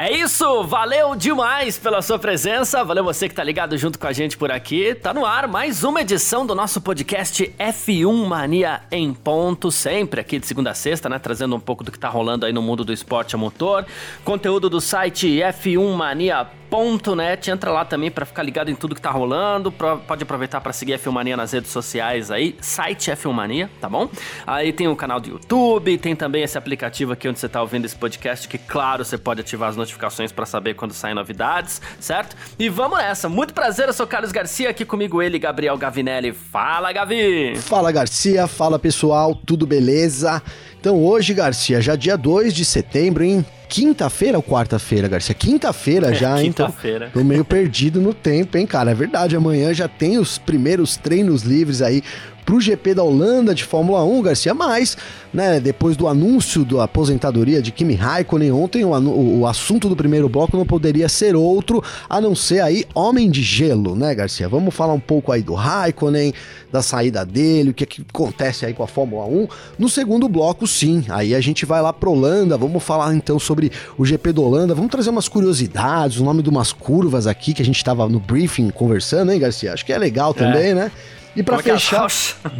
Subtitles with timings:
[0.00, 4.12] É isso, valeu demais pela sua presença, valeu você que tá ligado junto com a
[4.12, 4.94] gente por aqui.
[4.94, 10.38] Tá no ar mais uma edição do nosso podcast F1 Mania em ponto, sempre aqui
[10.38, 12.84] de segunda a sexta, né, trazendo um pouco do que tá rolando aí no mundo
[12.84, 13.84] do esporte a motor.
[14.24, 17.50] Conteúdo do site F1mania.com F1mania.net.
[17.50, 19.72] Entra lá também para ficar ligado em tudo que tá rolando.
[19.72, 24.08] Pode aproveitar para seguir a Filmania nas redes sociais aí, site Filmania, tá bom?
[24.46, 27.84] Aí tem o canal do YouTube, tem também esse aplicativo aqui onde você tá ouvindo
[27.84, 32.36] esse podcast, que claro, você pode ativar as notificações para saber quando saem novidades, certo?
[32.58, 33.28] E vamos nessa.
[33.28, 36.32] Muito prazer, eu sou Carlos Garcia, aqui comigo ele, Gabriel Gavinelli.
[36.32, 37.56] Fala, Gavi!
[37.56, 38.46] Fala, Garcia.
[38.46, 39.34] Fala, pessoal.
[39.34, 40.42] Tudo beleza?
[40.80, 43.44] Então hoje, Garcia, já dia 2 de setembro, hein?
[43.68, 45.34] Quinta-feira ou quarta-feira, Garcia?
[45.34, 46.66] Quinta-feira é, já, então.
[46.66, 47.10] Quinta-feira.
[47.12, 48.92] Tô meio perdido no tempo, hein, cara?
[48.92, 52.02] É verdade, amanhã já tem os primeiros treinos livres aí
[52.48, 54.96] pro GP da Holanda de Fórmula 1, Garcia, mas,
[55.34, 59.94] né, depois do anúncio da aposentadoria de Kimi Raikkonen ontem, o, o, o, assunto do
[59.94, 64.48] primeiro bloco não poderia ser outro, a não ser aí Homem de Gelo, né, Garcia?
[64.48, 66.32] Vamos falar um pouco aí do Raikkonen,
[66.72, 69.48] da saída dele, o que, é que acontece aí com a Fórmula 1.
[69.78, 73.70] No segundo bloco, sim, aí a gente vai lá pro Holanda, vamos falar então sobre
[73.98, 77.60] o GP da Holanda, vamos trazer umas curiosidades, o nome de umas curvas aqui que
[77.60, 79.74] a gente tava no briefing conversando, hein, Garcia?
[79.74, 80.74] Acho que é legal também, é.
[80.74, 80.92] né?
[81.38, 82.08] E para é fechar.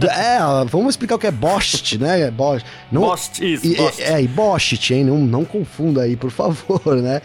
[0.09, 2.21] É, é, vamos explicar o que é Bost, né?
[2.21, 2.65] É Bost.
[2.93, 3.67] Não, Bost, isso.
[3.67, 4.03] E, Bost.
[4.03, 5.05] É, e Bost, hein?
[5.05, 7.21] Não, não confunda aí, por favor, né?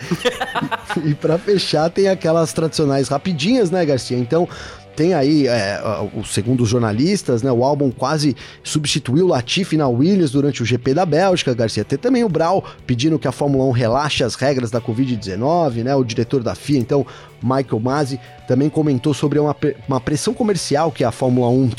[1.06, 4.18] e para fechar, tem aquelas tradicionais rapidinhas, né, Garcia?
[4.18, 4.48] Então,
[4.96, 5.80] tem aí, é,
[6.14, 10.94] o, segundo os jornalistas, né, o álbum quase substituiu Latifi na Williams durante o GP
[10.94, 11.84] da Bélgica, Garcia.
[11.84, 15.96] Tem também o Brau pedindo que a Fórmula 1 relaxe as regras da Covid-19, né,
[15.96, 17.06] o diretor da FIA, então,
[17.44, 19.56] Michael Masi, também comentou sobre uma,
[19.88, 21.72] uma pressão comercial que a Fórmula 1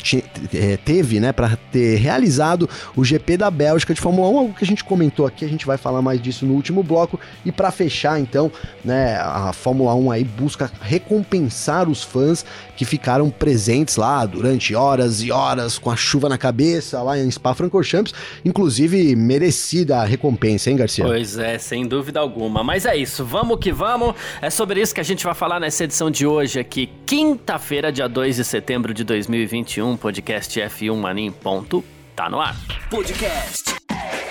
[0.53, 4.63] é, teve, né, para ter realizado o GP da Bélgica de Fórmula 1, algo que
[4.63, 7.19] a gente comentou aqui, a gente vai falar mais disso no último bloco.
[7.45, 8.51] E para fechar, então,
[8.83, 15.21] né, a Fórmula 1 aí busca recompensar os fãs que ficaram presentes lá durante horas
[15.21, 20.77] e horas com a chuva na cabeça lá em Spa-Francorchamps, inclusive merecida a recompensa, hein,
[20.77, 21.05] Garcia?
[21.05, 22.63] Pois é, sem dúvida alguma.
[22.63, 24.15] Mas é isso, vamos que vamos.
[24.41, 28.07] É sobre isso que a gente vai falar nessa edição de hoje aqui, quinta-feira, dia
[28.07, 31.83] 2 de setembro de 2021, podcast F1 Mania em ponto,
[32.15, 32.55] tá no ar.
[32.89, 33.75] Podcast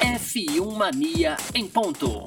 [0.01, 2.25] F1 Mania em ponto.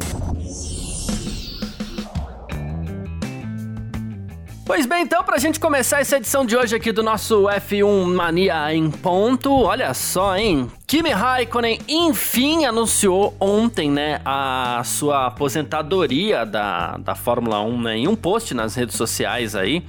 [4.66, 8.74] Pois bem, então, pra gente começar essa edição de hoje aqui do nosso F1 Mania
[8.74, 10.70] em ponto, olha só, hein?
[10.90, 18.08] Kimi Raikkonen enfim anunciou ontem, né, a sua aposentadoria da, da Fórmula 1, né, em
[18.08, 19.84] um post nas redes sociais aí,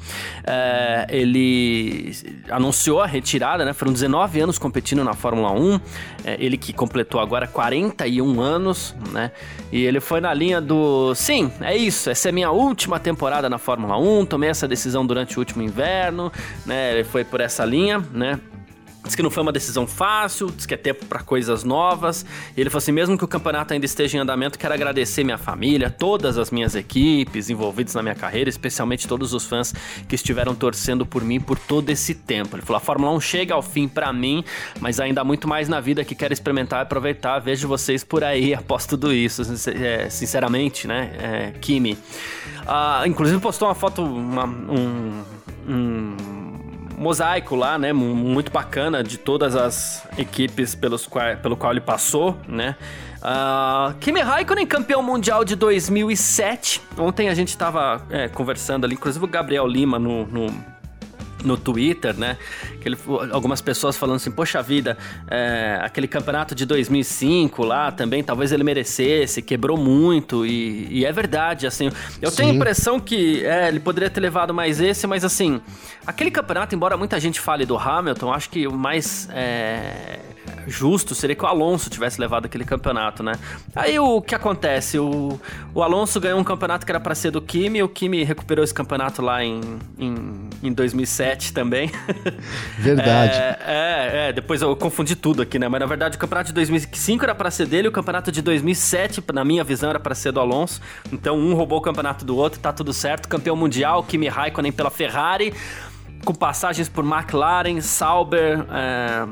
[0.44, 2.12] é, ele
[2.50, 5.80] anunciou a retirada, né, foram 19 anos competindo na Fórmula 1,
[6.24, 9.30] é, ele que completou agora 41 anos, né,
[9.70, 13.58] e ele foi na linha do, sim, é isso, essa é minha última temporada na
[13.58, 16.32] Fórmula 1, tomei essa decisão durante o último inverno,
[16.66, 18.40] né, ele foi por essa linha, né,
[19.08, 22.26] Diz que não foi uma decisão fácil, diz que é tempo para coisas novas.
[22.54, 25.38] E ele falou assim: mesmo que o campeonato ainda esteja em andamento, quero agradecer minha
[25.38, 29.74] família, todas as minhas equipes envolvidas na minha carreira, especialmente todos os fãs
[30.06, 32.54] que estiveram torcendo por mim por todo esse tempo.
[32.54, 34.44] Ele falou: a Fórmula 1 chega ao fim para mim,
[34.78, 37.38] mas ainda há muito mais na vida que quero experimentar e aproveitar.
[37.38, 39.40] Vejo vocês por aí após tudo isso,
[39.70, 41.96] é, sinceramente, né, é, Kimi.
[42.66, 45.24] Ah, inclusive postou uma foto, uma, um,
[45.66, 46.67] um
[46.98, 47.92] mosaico lá, né?
[47.92, 52.76] Muito bacana de todas as equipes pelos qual, pelo qual ele passou, né?
[53.18, 56.80] Uh, Kimi Raikkonen, campeão mundial de 2007.
[56.96, 60.77] Ontem a gente estava é, conversando ali, inclusive o Gabriel Lima no, no
[61.44, 62.36] no Twitter, né?
[62.80, 62.98] Que ele,
[63.32, 64.96] algumas pessoas falando assim, poxa vida,
[65.28, 71.12] é, aquele campeonato de 2005 lá também, talvez ele merecesse, quebrou muito e, e é
[71.12, 71.90] verdade, assim.
[72.20, 72.36] Eu Sim.
[72.38, 75.60] tenho a impressão que é, ele poderia ter levado mais esse, mas assim,
[76.06, 80.18] aquele campeonato, embora muita gente fale do Hamilton, acho que o mais é,
[80.66, 83.32] justo seria que o Alonso tivesse levado aquele campeonato, né?
[83.74, 84.98] Aí o que acontece?
[84.98, 85.40] O,
[85.74, 88.74] o Alonso ganhou um campeonato que era para ser do Kimi, o Kimi recuperou esse
[88.74, 89.60] campeonato lá em,
[89.98, 91.90] em, em 2007 também.
[92.78, 93.36] Verdade.
[93.36, 95.68] é, é, é, depois eu confundi tudo aqui, né?
[95.68, 99.22] Mas na verdade o campeonato de 2005 era para ser dele, o campeonato de 2007,
[99.32, 100.80] na minha visão, era para ser do Alonso.
[101.12, 103.28] Então um roubou o campeonato do outro, tá tudo certo.
[103.28, 105.52] Campeão mundial, Kimi Raikkonen pela Ferrari
[106.24, 109.26] com passagens por McLaren, Sauber, é,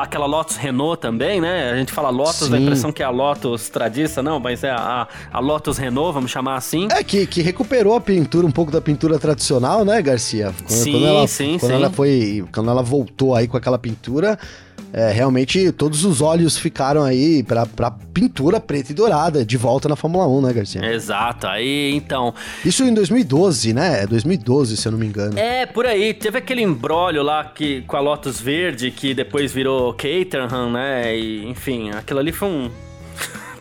[0.00, 1.70] aquela Lotus Renault também, né?
[1.70, 2.50] A gente fala Lotus, Sim.
[2.50, 6.12] dá a impressão que é a Lotus tradiça, não, mas é a, a Lotus Renault,
[6.12, 6.88] vamos chamar assim.
[6.90, 10.54] É, que, que recuperou a pintura, um pouco da pintura tradicional, né, Garcia?
[10.56, 11.76] Quando, sim, quando ela, sim, quando sim.
[11.76, 14.38] ela foi, quando ela voltou aí com aquela pintura,
[14.96, 19.90] é, realmente todos os olhos ficaram aí pra, pra pintura preta e dourada de volta
[19.90, 20.86] na Fórmula 1, né, Garcia?
[20.86, 22.32] Exato, aí então.
[22.64, 24.06] Isso em 2012, né?
[24.06, 25.38] 2012, é se eu não me engano.
[25.38, 26.14] É, por aí.
[26.14, 31.14] Teve aquele embrólio lá que, com a Lotus Verde, que depois virou Caterham, né?
[31.14, 32.70] E, enfim, aquilo ali foi um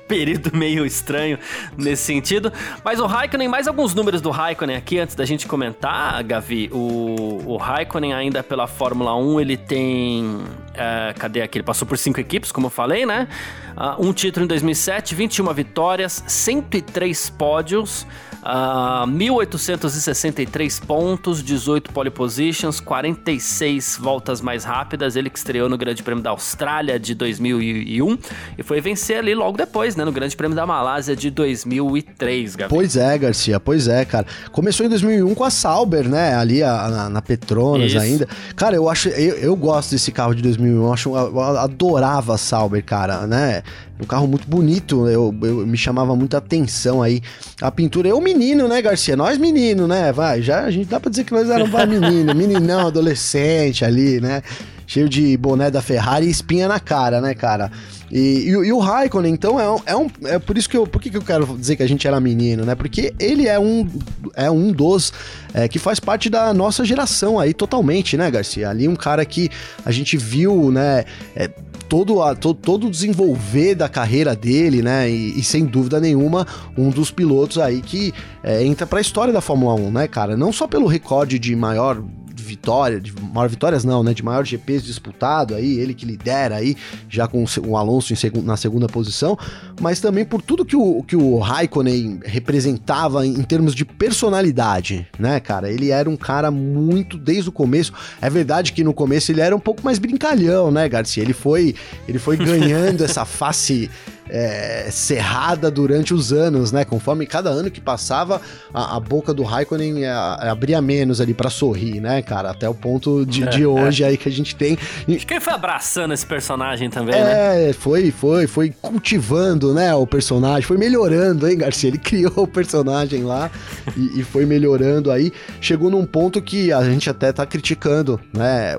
[0.08, 1.38] período meio estranho
[1.78, 2.52] nesse sentido.
[2.84, 6.70] Mas o Raikkonen, mais alguns números do Raikkonen aqui antes da gente comentar, Gavi.
[6.72, 10.44] O, o Raikkonen ainda pela Fórmula 1, ele tem...
[10.74, 11.58] É, cadê aqui?
[11.58, 13.28] Ele passou por cinco equipes, como eu falei, né?
[13.76, 18.08] Uh, um título em 2007, 21 vitórias, 103 pódios,
[18.46, 25.16] Uh, ah, 1.863 pontos, 18 pole positions, 46 voltas mais rápidas.
[25.16, 28.18] Ele que estreou no Grande Prêmio da Austrália de 2001
[28.56, 30.06] e foi vencer ali logo depois, né?
[30.06, 32.70] No Grande Prêmio da Malásia de 2003, Gabriel.
[32.70, 34.28] Pois é, Garcia, pois é, cara.
[34.52, 36.36] Começou em 2001 com a Sauber, né?
[36.36, 38.00] Ali a, na, na, Petronas Isso.
[38.00, 38.28] ainda.
[38.56, 40.84] Cara, eu acho, eu, eu, gosto desse carro de 2001.
[40.84, 43.64] Eu, acho, eu adorava a Sauber, cara, né?
[44.00, 47.22] Um carro muito bonito, eu, eu me chamava muita atenção aí.
[47.62, 49.16] A pintura, eu menino, né, Garcia?
[49.16, 50.12] Nós menino, né?
[50.12, 54.42] Vai, já a gente dá pra dizer que nós éramos menino, meninão, adolescente ali, né?
[54.86, 57.72] Cheio de boné da Ferrari e espinha na cara, né, cara?
[58.12, 60.08] E, e, e, o Raikkonen, então, é um, é um.
[60.26, 60.86] É por isso que eu.
[60.86, 62.76] Por que, que eu quero dizer que a gente era menino, né?
[62.76, 63.90] Porque ele é um,
[64.36, 65.12] é um dos.
[65.54, 68.70] É, que faz parte da nossa geração aí totalmente, né, Garcia?
[68.70, 69.50] Ali um cara que
[69.84, 71.06] a gente viu, né?
[71.36, 71.50] É,
[71.96, 75.10] todo, a, todo, todo o desenvolver da carreira dele, né?
[75.10, 76.46] E, e, sem dúvida nenhuma,
[76.78, 78.14] um dos pilotos aí que
[78.44, 80.36] é, entra para a história da Fórmula 1, né, cara?
[80.36, 82.04] Não só pelo recorde de maior
[82.46, 84.14] vitória, de maior vitórias não, né?
[84.14, 86.78] De maior GPs disputado aí, ele que lidera aí,
[87.10, 89.38] já com o Alonso seg na segunda posição,
[89.82, 95.08] mas também por tudo que o, que o Raikkonen representava em, em termos de personalidade,
[95.18, 95.72] né, cara?
[95.72, 97.94] Ele era um cara muito desde o começo.
[98.22, 101.24] É verdade que no começo ele era um pouco mais brincalhão, né, Garcia?
[101.24, 101.76] Ele foi,
[102.08, 103.90] ele foi ganhando essa face
[104.30, 106.84] é, cerrada durante os anos, né?
[106.84, 108.42] Conforme cada ano que passava,
[108.74, 112.52] a, a boca do Raikkonen é, abria menos ali para sorrir, né, cara?
[112.52, 114.78] Até o ponto de, de hoje aí que a gente tem.
[115.08, 117.70] Acho que ele foi abraçando esse personagem também, é, né?
[117.70, 121.90] É, foi, foi, foi cultivando, né, o personagem, foi melhorando, hein, Garcia?
[121.90, 123.52] Ele criou o personagem lá
[123.96, 125.32] e, e, foi melhorando aí.
[125.62, 128.76] Chegou num ponto que a gente até tá criticando, né?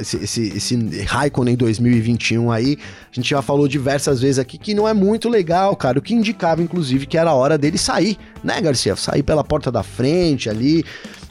[0.00, 2.78] Esse, esse, esse Raikkonen 2021 aí,
[3.12, 5.98] a gente já falou diversas vezes aqui que não é muito legal, cara.
[5.98, 8.96] O que indicava, inclusive, que era hora dele sair, né, Garcia?
[8.96, 10.84] Sair pela porta da frente ali,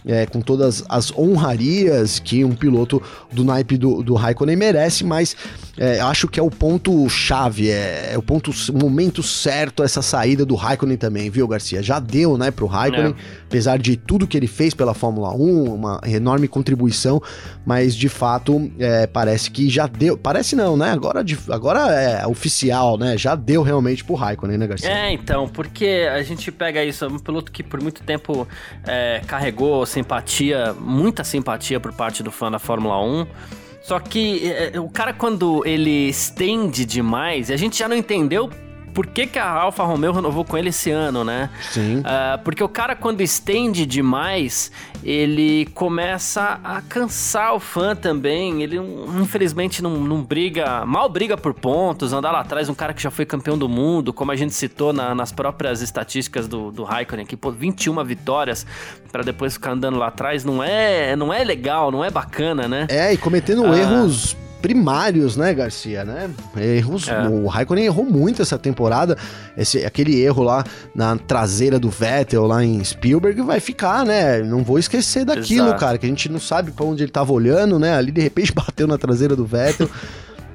[0.07, 3.01] é, com todas as honrarias que um piloto
[3.31, 5.35] do naipe do, do Raikkonen merece, mas
[5.77, 10.01] é, acho que é o ponto chave, é, é, o ponto, o momento certo essa
[10.01, 11.83] saída do Raikkonen também, viu, Garcia?
[11.83, 13.43] Já deu, né, pro Raikkonen, é.
[13.45, 17.21] apesar de tudo que ele fez pela Fórmula 1, uma enorme contribuição,
[17.65, 20.91] mas de fato é, parece que já deu, parece não, né?
[20.91, 23.17] Agora, agora é oficial, né?
[23.17, 24.89] Já deu realmente pro Raikkonen, né, Garcia?
[24.89, 28.47] É, então, porque a gente pega isso, um piloto que por muito tempo
[28.85, 33.27] é, carregou simpatia, muita simpatia por parte do fã da Fórmula 1.
[33.81, 38.49] Só que é, o cara, quando ele estende demais, a gente já não entendeu
[38.97, 41.51] por que, que a Alfa Romeo renovou com ele esse ano, né?
[41.69, 41.99] Sim.
[41.99, 44.71] Uh, porque o cara, quando estende demais,
[45.03, 48.63] ele começa a cansar o fã também.
[48.63, 48.79] Ele,
[49.21, 52.11] infelizmente, não, não briga, mal briga por pontos.
[52.11, 54.91] Andar lá atrás, um cara que já foi campeão do mundo, como a gente citou
[54.91, 58.65] na, nas próprias estatísticas do, do Raikkonen, que pô, 21 vitórias
[59.11, 62.87] para depois ficar andando lá atrás, não é, não é legal, não é bacana, né?
[62.89, 66.29] É, e cometendo uh, erros primários, né, Garcia, né?
[66.55, 67.27] Erros, é.
[67.27, 69.17] o Raikkonen errou muito essa temporada.
[69.57, 74.41] Esse, aquele erro lá na traseira do Vettel lá em Spielberg vai ficar, né?
[74.41, 75.79] Não vou esquecer daquilo, Exato.
[75.79, 77.95] cara, que a gente não sabe para onde ele tava olhando, né?
[77.95, 79.89] Ali de repente bateu na traseira do Vettel.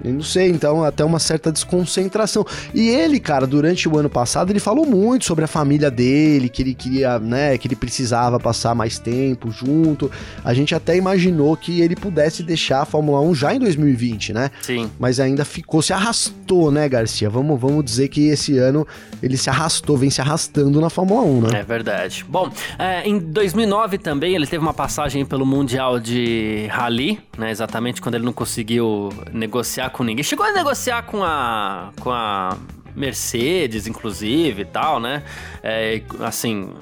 [0.04, 2.44] Eu não sei, então até uma certa desconcentração.
[2.74, 6.62] E ele, cara, durante o ano passado, ele falou muito sobre a família dele, que
[6.62, 10.10] ele queria, né, que ele precisava passar mais tempo junto.
[10.44, 14.50] A gente até imaginou que ele pudesse deixar a Fórmula 1 já em 2020, né?
[14.60, 14.90] Sim.
[14.98, 17.30] Mas ainda ficou, se arrastou, né, Garcia?
[17.30, 18.86] Vamos, vamos dizer que esse ano
[19.22, 21.60] ele se arrastou, vem se arrastando na Fórmula 1, né?
[21.60, 22.24] É verdade.
[22.28, 27.50] Bom, é, em 2009 também ele teve uma passagem pelo Mundial de Rally, né?
[27.50, 30.24] Exatamente quando ele não conseguiu negociar com ninguém.
[30.24, 32.56] Chegou a negociar com a, com a
[32.96, 35.22] Mercedes, inclusive, e tal, né?
[35.62, 36.72] É, assim,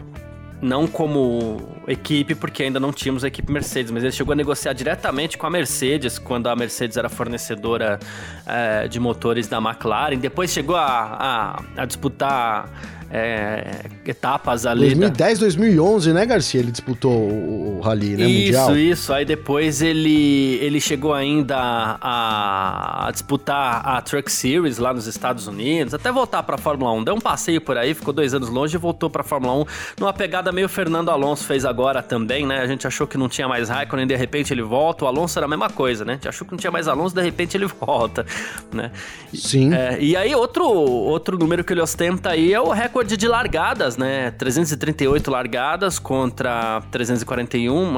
[0.62, 4.73] não como equipe, porque ainda não tínhamos a equipe Mercedes, mas ele chegou a negociar
[4.73, 7.99] diretamente com a Mercedes, quando a Mercedes era fornecedora
[8.47, 10.19] é, de motores da McLaren.
[10.19, 12.69] Depois chegou a, a, a disputar
[13.11, 14.87] é, etapas ali.
[14.87, 15.45] 2010, da...
[15.45, 16.61] 2011, né, Garcia?
[16.61, 18.25] Ele disputou o, o Rally, né?
[18.25, 18.76] Isso, mundial.
[18.76, 19.12] isso.
[19.12, 25.49] Aí depois ele, ele chegou ainda a, a, disputar a Truck Series lá nos Estados
[25.49, 27.05] Unidos, até voltar pra Fórmula 1.
[27.05, 29.64] Deu um passeio por aí, ficou dois anos longe e voltou pra Fórmula 1
[29.99, 32.61] numa pegada meio Fernando Alonso fez agora também, né?
[32.61, 35.05] A gente achou que não tinha mais Raikkonen, de repente ele volta.
[35.05, 36.12] O Alonso era a mesma coisa, né?
[36.12, 38.25] A gente achou que não tinha mais Alonso, de repente ele volta,
[38.73, 38.93] né?
[39.35, 39.75] Sim.
[39.75, 43.26] É, e aí outro, outro número que ele ostenta aí é o recorde recorde de
[43.26, 44.30] largadas, né?
[44.33, 47.95] 338 largadas contra 341,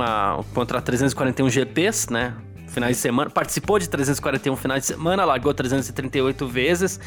[0.54, 2.35] contra 341 GPs, né?
[2.68, 3.28] Finais de semana.
[3.28, 7.00] Participou de 341 finais de semana, largou 338 vezes.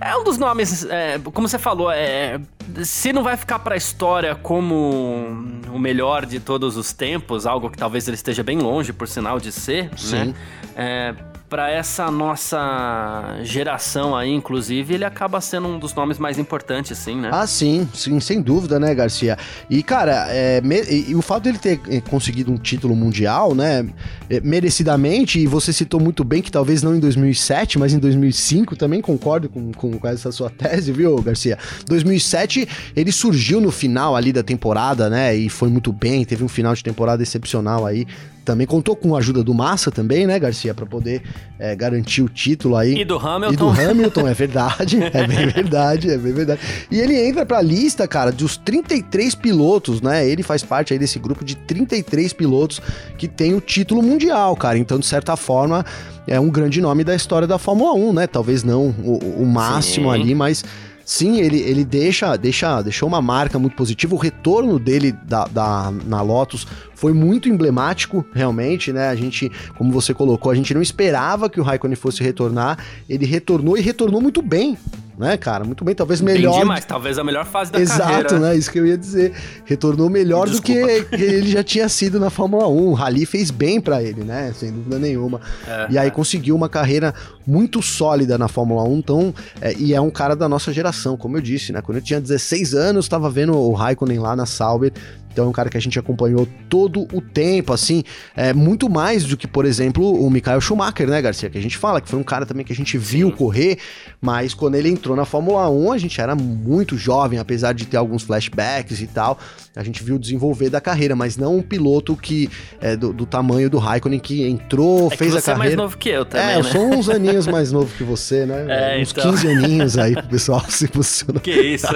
[0.00, 2.40] É um dos nomes, é, como você falou, é,
[2.84, 5.26] se não vai ficar para a história como
[5.72, 9.38] o melhor de todos os tempos, algo que talvez ele esteja bem longe, por sinal
[9.38, 10.16] de ser, Sim.
[10.16, 10.34] né?
[10.76, 11.14] É,
[11.52, 17.16] para essa nossa geração aí, inclusive, ele acaba sendo um dos nomes mais importantes, sim,
[17.16, 17.28] né?
[17.30, 19.36] Ah, sim, sim, sem dúvida, né, Garcia?
[19.68, 23.86] E, cara, é, me, e, o fato dele ter eh, conseguido um título mundial, né,
[24.30, 28.74] é, merecidamente, e você citou muito bem que talvez não em 2007, mas em 2005,
[28.74, 31.58] também concordo com, com, com essa sua tese, viu, Garcia?
[31.86, 32.66] 2007,
[32.96, 36.72] ele surgiu no final ali da temporada, né, e foi muito bem, teve um final
[36.74, 38.06] de temporada excepcional aí,
[38.44, 41.22] também contou com a ajuda do Massa também, né, Garcia, para poder
[41.58, 43.00] é, garantir o título aí.
[43.00, 43.52] E do Hamilton.
[43.52, 46.60] E do Hamilton, é verdade, é bem verdade, é bem verdade.
[46.90, 50.28] E ele entra pra lista, cara, dos 33 pilotos, né?
[50.28, 52.80] Ele faz parte aí desse grupo de 33 pilotos
[53.16, 54.78] que tem o título mundial, cara.
[54.78, 55.84] Então, de certa forma,
[56.26, 58.26] é um grande nome da história da Fórmula 1, né?
[58.26, 60.20] Talvez não o, o máximo Sim.
[60.20, 60.64] ali, mas
[61.12, 64.14] sim, ele, ele deixa, deixa, deixou uma marca muito positiva.
[64.14, 69.08] O retorno dele da, da, na Lotus foi muito emblemático, realmente, né?
[69.08, 72.78] A gente, como você colocou, a gente não esperava que o Raikkonen fosse retornar.
[73.08, 74.78] Ele retornou e retornou muito bem,
[75.18, 75.64] né, cara?
[75.64, 76.52] Muito bem, talvez melhor.
[76.52, 78.28] Entendi, mas talvez a melhor fase da Exato, carreira.
[78.28, 78.56] Exato, né?
[78.56, 79.32] Isso que eu ia dizer.
[79.64, 80.80] Retornou melhor Desculpa.
[80.80, 82.88] do que ele já tinha sido na Fórmula 1.
[82.88, 84.52] O Rally fez bem para ele, né?
[84.56, 85.40] Sem dúvida nenhuma.
[85.66, 86.10] É, e aí é.
[86.10, 87.14] conseguiu uma carreira
[87.46, 91.36] muito sólida na Fórmula 1, então, é, e é um cara da nossa geração, como
[91.36, 91.82] eu disse, né?
[91.82, 94.92] Quando eu tinha 16 anos, estava vendo o Raikkonen lá na Sauber
[95.32, 98.04] então é um cara que a gente acompanhou todo o tempo, assim,
[98.36, 101.48] é muito mais do que, por exemplo, o Michael Schumacher, né, Garcia?
[101.48, 103.36] Que a gente fala que foi um cara também que a gente viu Sim.
[103.36, 103.78] correr,
[104.20, 107.96] mas quando ele entrou na Fórmula 1, a gente era muito jovem, apesar de ter
[107.96, 109.38] alguns flashbacks e tal.
[109.74, 113.70] A gente viu desenvolver da carreira, mas não um piloto que é do, do tamanho
[113.70, 115.40] do Raikkonen que entrou, é fez que a carreira.
[115.40, 116.46] Você é mais novo que eu também.
[116.46, 116.70] É, eu né?
[116.70, 118.66] sou uns aninhos mais novo que você, né?
[118.72, 119.30] É, uns então...
[119.30, 121.42] 15 aninhos aí pro pessoal se posicionar.
[121.42, 121.86] Que isso.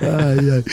[0.00, 0.64] ai, ai.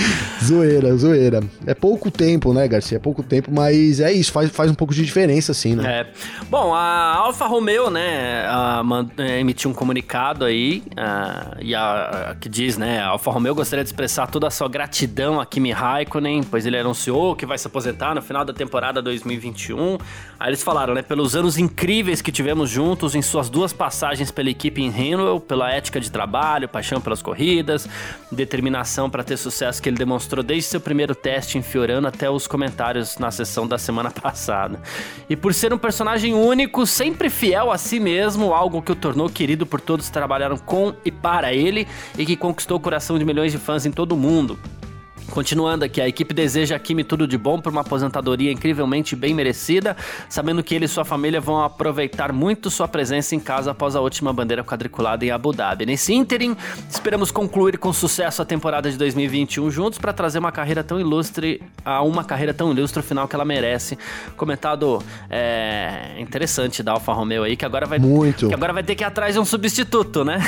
[0.44, 1.40] Zoeira, zoeira.
[1.66, 2.98] É pouco tempo, né, Garcia?
[2.98, 6.02] É pouco tempo, mas é isso, faz, faz um pouco de diferença, sim, né?
[6.02, 6.08] É.
[6.50, 8.84] Bom, a Alfa Romeo, né, a,
[9.18, 13.84] é, emitiu um comunicado aí, a, e a, que diz, né, a Alfa Romeo gostaria
[13.84, 17.68] de expressar toda a sua gratidão a Kimi Raikkonen, pois ele anunciou que vai se
[17.68, 19.98] aposentar no final da temporada 2021.
[20.40, 24.50] Aí eles falaram, né, pelos anos incríveis que tivemos juntos em suas duas passagens pela
[24.50, 27.88] equipe em Henwell, pela ética de trabalho, paixão pelas corridas,
[28.32, 32.48] determinação para ter sucesso que ele demonstrou desde seu primeiro teste em Fiorano até os
[32.48, 34.80] comentários na sessão da semana passada.
[35.30, 39.30] E por ser um personagem único, sempre fiel a si mesmo, algo que o tornou
[39.30, 43.26] querido por todos que trabalharam com e para ele e que conquistou o coração de
[43.26, 44.58] milhões de fãs em todo o mundo.
[45.38, 49.36] Continuando aqui, a equipe deseja a Kimi tudo de bom por uma aposentadoria incrivelmente bem
[49.36, 49.96] merecida,
[50.28, 54.02] sabendo que ele e sua família vão aproveitar muito sua presença em casa após a
[54.02, 55.86] última bandeira quadriculada em Abu Dhabi.
[55.86, 56.58] Nesse ínterim,
[56.90, 61.62] esperamos concluir com sucesso a temporada de 2021 juntos para trazer uma carreira tão ilustre
[61.86, 63.96] a uma carreira tão ilustre final que ela merece.
[64.36, 68.96] Comentado é, interessante da Alfa Romeo aí que agora vai muito que agora vai ter
[68.96, 70.40] que ir atrás de um substituto, né?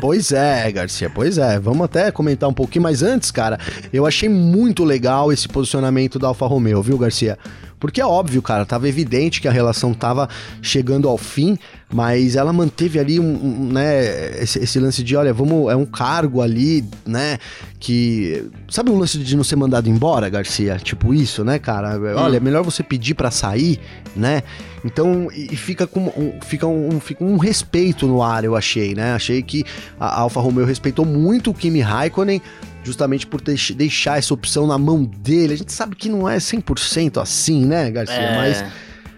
[0.00, 1.60] pois é, Garcia, pois é.
[1.60, 3.58] Vamos até comentar um pouquinho, mas antes, cara,
[3.92, 7.38] eu achei muito legal esse posicionamento da Alfa Romeo, viu, Garcia?
[7.78, 10.28] Porque é óbvio, cara, tava evidente que a relação tava
[10.60, 11.58] chegando ao fim,
[11.92, 15.84] mas ela manteve ali um, um né, esse, esse, lance de, olha, vamos, é um
[15.84, 17.38] cargo ali, né,
[17.80, 20.76] que sabe o lance de não ser mandado embora, Garcia?
[20.76, 21.98] Tipo isso, né, cara?
[22.16, 23.80] Olha, é melhor você pedir para sair,
[24.14, 24.42] né?
[24.84, 29.12] Então, e fica com um, fica um, fica um respeito no ar, eu achei, né?
[29.14, 29.64] Achei que
[29.98, 32.40] a Alfa Romeo respeitou muito o Kimi Raikkonen,
[32.84, 35.54] justamente por deixar essa opção na mão dele.
[35.54, 38.14] A gente sabe que não é 100% assim, né, Garcia?
[38.14, 38.36] É.
[38.36, 38.64] Mas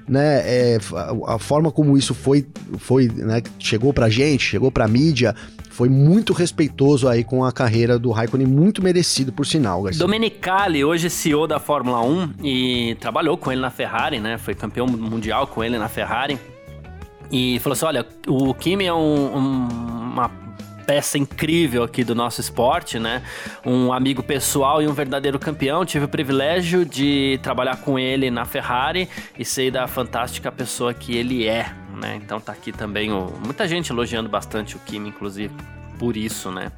[0.09, 0.79] né, é,
[1.27, 2.47] a, forma como isso foi,
[2.79, 5.35] foi né, chegou pra gente, chegou pra mídia,
[5.71, 9.99] foi muito respeitoso aí com a carreira do Raikkonen, muito merecido por sinal, Garcia.
[9.99, 14.37] Domenicali, hoje CEO da Fórmula 1 e trabalhou com ele na Ferrari, né?
[14.37, 16.39] Foi campeão mundial com ele na Ferrari.
[17.31, 19.69] E falou assim: olha, o Kimi é um, um,
[20.13, 20.42] uma
[20.87, 23.23] peça incrível aqui do nosso esporte, né?
[23.65, 25.85] Um amigo pessoal e um verdadeiro campeão.
[25.85, 29.09] Tive o privilégio de trabalhar com ele na Ferrari
[29.39, 32.21] e sei da fantástica pessoa que ele é, né?
[32.23, 33.33] Então tá aqui também o...
[33.45, 35.55] muita gente elogiando bastante o Kimi, inclusive
[35.99, 36.73] por isso, né?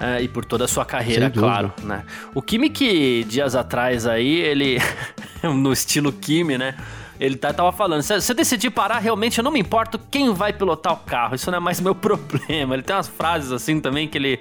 [0.00, 2.02] Uh, e por toda a sua carreira, claro, né?
[2.34, 4.78] O Kimi que dias atrás aí, ele
[5.42, 6.74] no estilo Kimi, né?
[7.18, 10.52] Ele tá, tava falando, se eu decidir parar, realmente eu não me importo quem vai
[10.52, 11.34] pilotar o carro.
[11.34, 12.74] Isso não é mais meu problema.
[12.74, 14.40] Ele tem umas frases assim também que ele,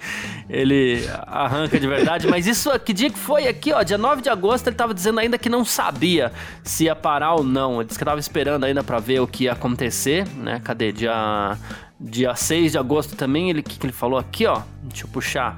[0.50, 2.27] ele arranca de verdade.
[2.27, 3.84] Mas isso, que dia que foi aqui, ó?
[3.84, 6.32] Dia 9 de agosto, ele tava dizendo ainda que não sabia
[6.63, 7.75] se ia parar ou não.
[7.75, 10.60] Ele disse que tava esperando ainda para ver o que ia acontecer, né?
[10.63, 10.92] Cadê?
[10.92, 11.58] Dia,
[12.00, 14.62] dia 6 de agosto também, ele que, que ele falou aqui, ó?
[14.84, 15.58] Deixa eu puxar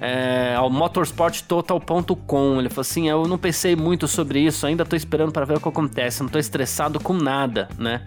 [0.00, 2.58] é, ao motorsporttotal.com.
[2.58, 5.60] Ele falou assim: Eu não pensei muito sobre isso, ainda tô esperando para ver o
[5.60, 8.02] que acontece, não tô estressado com nada, né?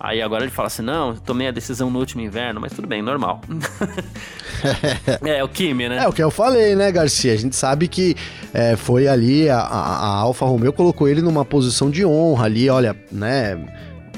[0.00, 3.02] Aí agora ele fala assim: Não, tomei a decisão no último inverno, mas tudo bem,
[3.02, 3.40] normal.
[5.24, 5.98] é, o Kimi, né?
[5.98, 7.32] É o que eu falei, né, Garcia?
[7.32, 8.16] A gente sabe que
[8.52, 12.70] é, foi ali, a, a, a Alfa Romeo colocou ele numa posição de honra ali,
[12.70, 13.58] olha, né?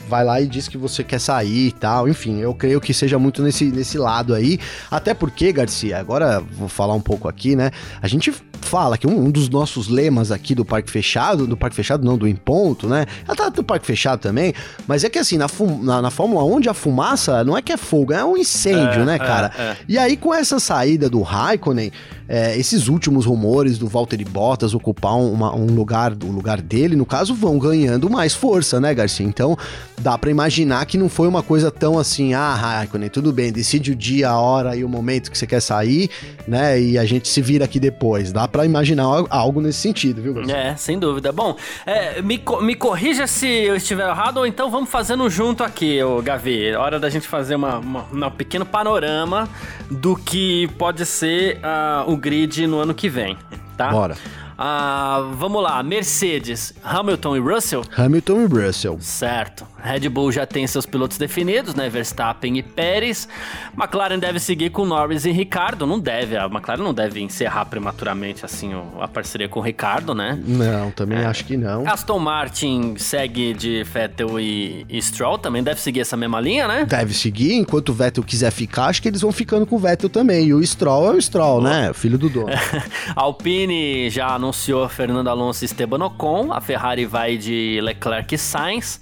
[0.08, 2.08] Vai lá e diz que você quer sair e tal.
[2.08, 4.58] Enfim, eu creio que seja muito nesse, nesse lado aí.
[4.90, 7.70] Até porque, Garcia, agora vou falar um pouco aqui, né?
[8.00, 8.32] A gente
[8.66, 12.18] fala que um, um, dos nossos lemas aqui do Parque Fechado, do Parque Fechado não,
[12.18, 13.06] do Em Ponto, né?
[13.26, 14.52] Ela tá do Parque Fechado também,
[14.87, 15.46] mas é que assim, na,
[15.82, 19.02] na, na, Fórmula 1, onde a fumaça não é que é fogo, é um incêndio,
[19.02, 19.52] é, né, cara?
[19.56, 19.76] É, é.
[19.88, 21.92] E aí, com essa saída do Raikkonen,
[22.28, 27.06] é, esses últimos rumores do Valtteri Bottas ocupar uma, um lugar, o lugar dele, no
[27.06, 29.25] caso, vão ganhando mais força, né, Garcia?
[29.25, 29.56] Então,
[30.00, 33.92] dá para imaginar que não foi uma coisa tão assim, ah, Raikkonen, tudo bem, decide
[33.92, 36.11] o dia, a hora e o momento que você quer sair,
[36.46, 36.80] né?
[36.80, 38.32] E a gente se vira aqui depois.
[38.32, 40.56] Dá para imaginar algo nesse sentido, viu, Garcia?
[40.56, 41.30] É, sem dúvida.
[41.30, 46.02] Bom, é, me, me corrija se eu estiver errado, ou então vamos fazendo junto aqui,
[46.02, 46.75] ô Gavi.
[46.75, 49.46] Hora da gente fazer uma, uma, um pequeno panorama
[49.90, 53.37] do que pode ser uh, o grid no ano que vem,
[53.76, 53.90] tá?
[53.90, 54.16] Bora.
[54.59, 57.85] Ah, vamos lá, Mercedes, Hamilton e Russell?
[57.94, 58.96] Hamilton e Russell.
[59.00, 59.66] Certo.
[59.87, 61.88] Red Bull já tem seus pilotos definidos, né?
[61.88, 63.29] Verstappen e Pérez.
[63.77, 65.87] McLaren deve seguir com Norris e Ricardo.
[65.87, 70.38] Não deve, a McLaren não deve encerrar prematuramente assim a parceria com o Ricardo, né?
[70.44, 71.27] Não, também é.
[71.27, 71.87] acho que não.
[71.87, 76.85] Aston Martin segue de Vettel e, e, Stroll, também deve seguir essa mesma linha, né?
[76.85, 80.09] Deve seguir, enquanto o Vettel quiser ficar, acho que eles vão ficando com o Vettel
[80.09, 80.46] também.
[80.46, 81.90] E o Stroll é o Stroll, né?
[81.90, 82.49] O filho do dono.
[83.14, 86.53] Alpine já anunciou Fernando Alonso e Esteban Ocon.
[86.53, 89.01] A Ferrari vai de Leclerc e Sainz.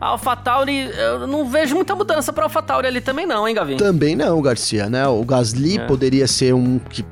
[0.00, 3.76] A AlphaTauri, eu não vejo muita mudança para a AlphaTauri ali também não, hein, Gavin?
[3.76, 5.06] Também não, Garcia, né?
[5.08, 5.86] O Gasly é.
[5.86, 7.04] poderia ser um que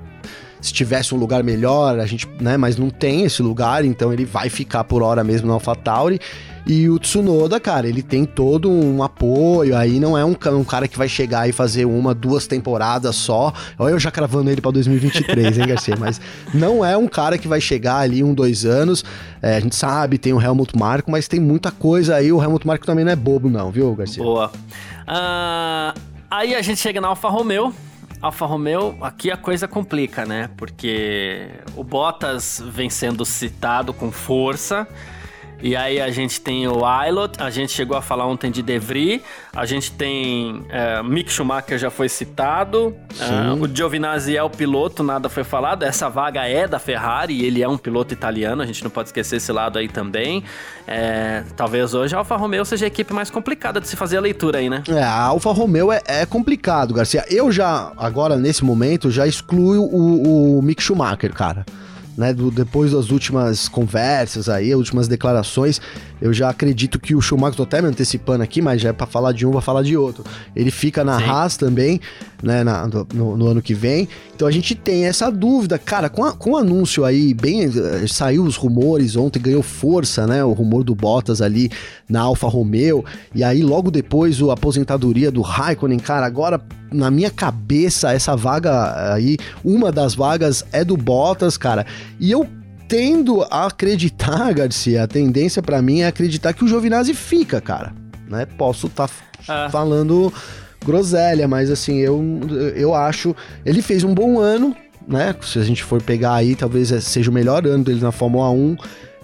[0.60, 4.24] se tivesse um lugar melhor, a gente, né, mas não tem esse lugar, então ele
[4.24, 6.20] vai ficar por hora mesmo na AlphaTauri.
[6.68, 10.88] E o Tsunoda, cara, ele tem todo um apoio, aí não é um, um cara
[10.88, 13.52] que vai chegar e fazer uma, duas temporadas só.
[13.78, 15.94] Olha eu já cravando ele pra 2023, hein, Garcia?
[15.96, 16.20] Mas
[16.52, 19.04] não é um cara que vai chegar ali um, dois anos.
[19.40, 22.32] É, a gente sabe, tem o Helmut Marko, mas tem muita coisa aí.
[22.32, 24.24] O Helmut Marko também não é bobo, não, viu, Garcia?
[24.24, 24.50] Boa.
[25.06, 27.72] Uh, aí a gente chega na Alfa Romeo.
[28.20, 30.50] Alfa Romeo, aqui a coisa complica, né?
[30.56, 34.88] Porque o Bottas vem sendo citado com força.
[35.62, 38.78] E aí a gente tem o Ilot, a gente chegou a falar ontem de De
[38.78, 39.22] Vries,
[39.54, 45.02] a gente tem é, Mick Schumacher já foi citado, é, o Giovinazzi é o piloto,
[45.02, 48.84] nada foi falado, essa vaga é da Ferrari, ele é um piloto italiano, a gente
[48.84, 50.44] não pode esquecer esse lado aí também.
[50.86, 54.20] É, talvez hoje a Alfa Romeo seja a equipe mais complicada de se fazer a
[54.20, 54.82] leitura aí, né?
[54.88, 57.24] É, a Alfa Romeo é, é complicado, Garcia.
[57.28, 61.64] Eu já, agora nesse momento, já excluo o, o Mick Schumacher, cara
[62.16, 65.80] né, do, depois das últimas conversas aí, últimas declarações,
[66.20, 69.06] eu já acredito que o Schumacher, tô até me antecipando aqui, mas já é para
[69.06, 70.24] falar de um, vai falar de outro.
[70.54, 71.24] Ele fica na Sim.
[71.24, 72.00] Haas também,
[72.42, 74.08] né, na, no, no, ano que vem.
[74.34, 78.06] Então a gente tem essa dúvida, cara, com, a, com o anúncio aí, bem, eh,
[78.08, 81.70] saiu os rumores, ontem ganhou força, né, o rumor do Bottas ali
[82.08, 86.60] na Alfa Romeo, e aí logo depois a aposentadoria do Raikkonen, cara, agora
[86.92, 91.86] na minha cabeça essa vaga aí, uma das vagas é do Bottas, cara,
[92.20, 92.46] e eu
[92.88, 97.92] tendo a acreditar, Garcia, a tendência para mim é acreditar que o Giovinazzi fica, cara.
[98.28, 98.46] Né?
[98.46, 99.70] Posso estar tá ah.
[99.70, 100.32] falando
[100.84, 102.22] groselha, mas assim, eu,
[102.74, 103.34] eu acho.
[103.64, 104.74] Ele fez um bom ano,
[105.06, 105.34] né?
[105.42, 108.76] Se a gente for pegar aí, talvez seja o melhor ano dele na Fórmula 1.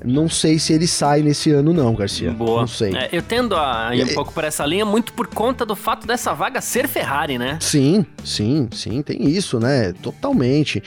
[0.05, 2.33] não sei se ele sai nesse ano não, Garcia.
[2.33, 2.61] Boa.
[2.61, 2.95] Não sei.
[2.97, 6.07] É, eu tendo a ir um pouco por essa linha, muito por conta do fato
[6.07, 7.59] dessa vaga ser Ferrari, né?
[7.61, 9.93] Sim, sim, sim, tem isso, né?
[10.03, 10.83] Totalmente.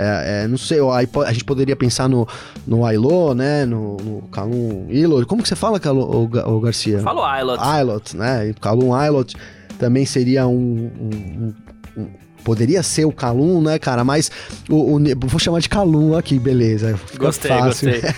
[0.00, 2.26] É, é, não sei, a gente poderia pensar no,
[2.64, 3.66] no Ailo, né?
[3.66, 5.26] No, no Calum Ilot.
[5.26, 7.00] Como que você fala, Calum, o, o Garcia?
[7.00, 7.60] Falo Ilot.
[7.80, 8.54] Ilot, né?
[8.60, 9.34] Calum Ilot
[9.76, 11.54] também seria um, um,
[11.96, 12.08] um
[12.44, 14.04] Poderia ser o Calum, né, cara?
[14.04, 14.30] Mas
[14.68, 16.96] o, o vou chamar de Calum aqui, beleza.
[17.06, 17.90] Fica gostei, fácil.
[17.90, 18.10] gostei.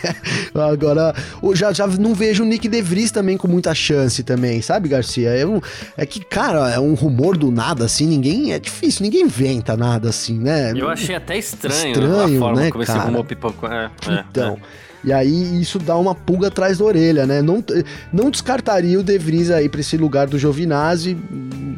[0.55, 1.15] Agora,
[1.55, 5.31] já, já não vejo o Nick De Vries também com muita chance também, sabe, Garcia?
[5.31, 5.61] É, um,
[5.97, 8.53] é que, cara, é um rumor do nada, assim, ninguém.
[8.53, 10.73] É difícil, ninguém inventa nada assim, né?
[10.77, 13.71] Eu achei até estranho, estranho a forma né, como esse rumor pipocou.
[13.71, 14.59] É, é, então.
[14.87, 14.90] É.
[15.03, 17.41] E aí isso dá uma pulga atrás da orelha, né?
[17.41, 17.65] Não,
[18.13, 21.17] não descartaria o De Vries aí para esse lugar do Giovinazzi,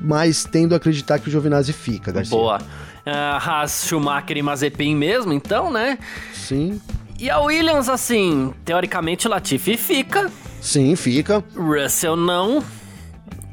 [0.03, 2.37] mas tendo a acreditar que o Giovinazzi fica, Garcia.
[2.37, 2.59] Boa.
[2.59, 5.99] Uh, Haas, Schumacher e Mazepin mesmo, então, né?
[6.33, 6.81] Sim.
[7.19, 10.31] E a Williams, assim, teoricamente Latifi fica.
[10.61, 11.43] Sim, fica.
[11.57, 12.63] Russell não.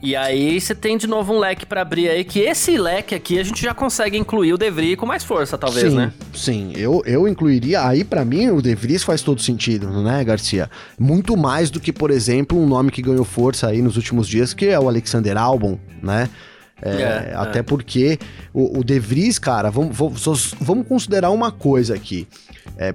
[0.01, 3.37] E aí você tem de novo um leque para abrir aí, que esse leque aqui
[3.37, 6.13] a gente já consegue incluir o De Vries com mais força, talvez, sim, né?
[6.33, 10.69] Sim, eu, eu incluiria, aí para mim o De Vries faz todo sentido, né, Garcia?
[10.97, 14.53] Muito mais do que, por exemplo, um nome que ganhou força aí nos últimos dias,
[14.53, 16.29] que é o Alexander Albon, né?
[16.81, 17.63] É, é, até é.
[17.63, 18.17] porque
[18.53, 22.27] o, o De Vries, cara, vamos, vamos, vamos considerar uma coisa aqui.
[22.77, 22.93] É,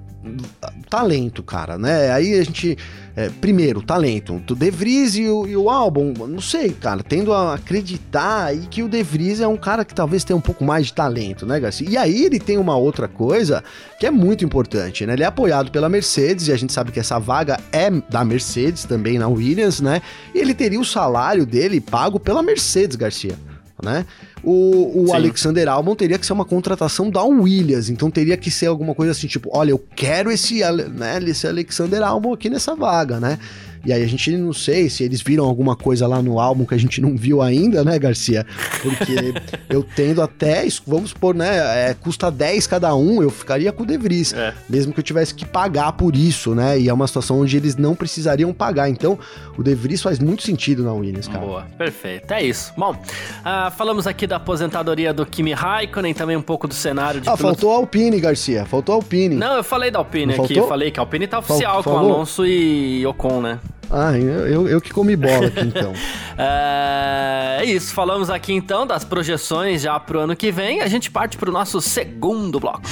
[0.89, 2.11] talento, cara, né?
[2.11, 2.77] Aí a gente.
[3.17, 4.43] É, primeiro, talento.
[4.51, 8.67] O De Vries e o, e o álbum, não sei, cara, tendo a acreditar aí
[8.69, 11.47] que o De Vries é um cara que talvez tenha um pouco mais de talento,
[11.47, 11.89] né, Garcia?
[11.89, 13.63] E aí ele tem uma outra coisa
[14.01, 15.13] que é muito importante, né?
[15.13, 18.85] Ele é apoiado pela Mercedes e a gente sabe que essa vaga é da Mercedes
[18.85, 20.03] também na Williams, né?
[20.35, 23.37] E ele teria o salário dele pago pela Mercedes, Garcia
[23.85, 24.07] né?
[24.43, 28.67] O, o Alexander Albon teria que ser uma contratação da Williams, então teria que ser
[28.67, 33.21] alguma coisa assim, tipo, olha, eu quero esse, né, esse Alexander Albon aqui nessa vaga,
[33.21, 33.39] né?
[33.85, 36.75] E aí a gente não sei se eles viram alguma coisa lá no álbum que
[36.75, 38.47] a gente não viu ainda, né, Garcia?
[38.83, 39.35] Porque
[39.69, 43.87] eu tendo até, vamos supor, né, é, custa 10 cada um, eu ficaria com o
[43.87, 44.55] De Vries, é.
[44.69, 46.79] mesmo que eu tivesse que pagar por isso, né?
[46.79, 48.89] E é uma situação onde eles não precisariam pagar.
[48.89, 49.19] Então,
[49.57, 51.41] o De Vries faz muito sentido na Williams, cara.
[51.45, 52.33] Boa, perfeito.
[52.33, 52.73] É isso.
[52.77, 57.29] Bom, uh, falamos aqui da aposentadoria do Kimi Raikkonen, também um pouco do cenário de
[57.29, 57.61] Ah, pilotos...
[57.61, 58.65] faltou a Alpine, Garcia.
[58.65, 59.35] Faltou a Alpine.
[59.35, 60.55] Não, eu falei da Alpine não aqui.
[60.55, 60.65] Faltou?
[60.65, 63.61] Eu falei que a Alpine tá oficial Fal com Alonso e Ocon, né?
[63.91, 65.93] Ah, eu, eu que comi bola aqui então.
[66.37, 70.81] É, é isso, falamos aqui então das projeções já pro ano que vem.
[70.81, 72.83] A gente parte pro nosso segundo bloco.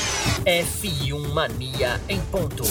[0.47, 2.63] F1 Mania em ponto.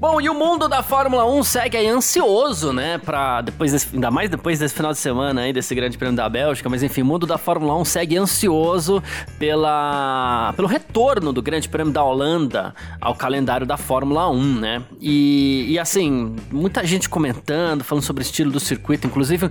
[0.00, 4.10] Bom, e o mundo da Fórmula 1 segue aí ansioso, né, para depois desse, ainda
[4.10, 7.04] mais depois desse final de semana aí desse Grande Prêmio da Bélgica, mas enfim, o
[7.04, 9.02] mundo da Fórmula 1 segue ansioso
[9.38, 14.82] pela pelo retorno do Grande Prêmio da Holanda ao calendário da Fórmula 1, né?
[14.98, 19.50] E, e assim, muita gente comentando, falando sobre o estilo do circuito, inclusive uh,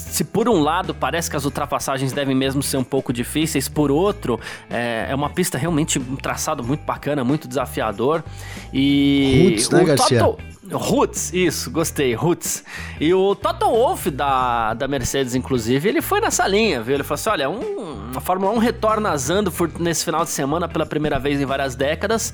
[0.00, 3.90] se por um lado parece que as ultrapassagens devem mesmo ser um pouco difíceis, por
[3.90, 8.24] outro, é, é uma pista realmente um traçado muito bacana, muito desafiador.
[8.72, 10.49] E Roots, né, Garcia?
[10.72, 12.62] Roots, isso, gostei, Roots.
[13.00, 16.94] E o Toto Wolff da, da Mercedes, inclusive, ele foi nessa linha, viu?
[16.94, 20.68] Ele falou assim: olha, um, a Fórmula 1 retorna a Zandvoort nesse final de semana
[20.68, 22.32] pela primeira vez em várias décadas.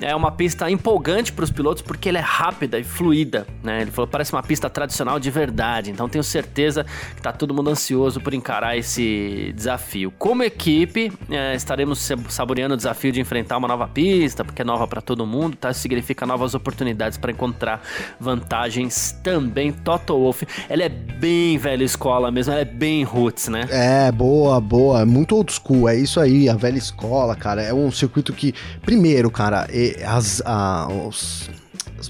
[0.00, 3.82] É uma pista empolgante para os pilotos porque ela é rápida e fluida, né?
[3.82, 5.90] Ele falou: parece uma pista tradicional de verdade.
[5.90, 10.12] Então tenho certeza que tá todo mundo ansioso por encarar esse desafio.
[10.18, 14.86] Como equipe, é, estaremos saboreando o desafio de enfrentar uma nova pista, porque é nova
[14.88, 15.70] para todo mundo, tá?
[15.70, 17.75] Isso significa novas oportunidades para encontrar
[18.18, 19.72] vantagens também.
[19.72, 23.66] Toto Wolff, ela é bem velha escola mesmo, ela é bem roots, né?
[23.70, 25.04] É, boa, boa.
[25.04, 27.62] Muito old school, é isso aí, a velha escola, cara.
[27.62, 29.66] É um circuito que, primeiro, cara,
[30.06, 31.50] as, a, os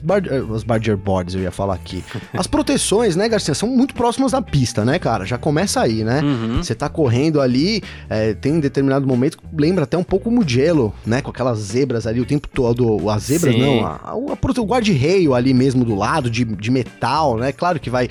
[0.06, 0.22] bar,
[0.54, 2.04] as barger boards, eu ia falar aqui.
[2.32, 5.24] As proteções, né, Garcia, são muito próximas da pista, né, cara?
[5.24, 6.22] Já começa aí, né?
[6.22, 6.62] Uhum.
[6.62, 10.94] Você tá correndo ali, é, tem um determinado momento lembra até um pouco o Mugello,
[11.04, 11.20] né?
[11.20, 13.10] Com aquelas zebras ali o tempo todo.
[13.10, 13.60] As zebras Sim.
[13.60, 17.50] não, a, a, a, o guarda-reio ali mesmo do lado, de, de metal, né?
[17.52, 18.08] Claro que vai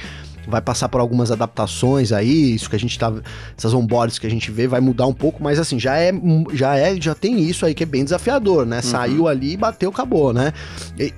[0.47, 3.11] vai passar por algumas adaptações aí, isso que a gente tá,
[3.57, 6.11] essas onboards que a gente vê vai mudar um pouco, mas assim, já é,
[6.53, 8.77] já é, já tem isso aí que é bem desafiador, né?
[8.77, 8.81] Uhum.
[8.81, 10.53] Saiu ali, bateu, acabou, né?
[10.99, 11.13] E,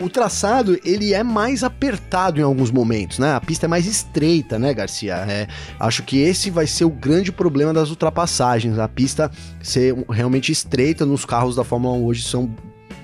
[0.00, 3.34] o traçado ele é mais apertado em alguns momentos, né?
[3.34, 5.14] A pista é mais estreita, né, Garcia?
[5.28, 5.48] É,
[5.78, 8.78] acho que esse vai ser o grande problema das ultrapassagens.
[8.78, 9.30] A pista
[9.62, 12.54] ser realmente estreita nos carros da Fórmula 1 hoje são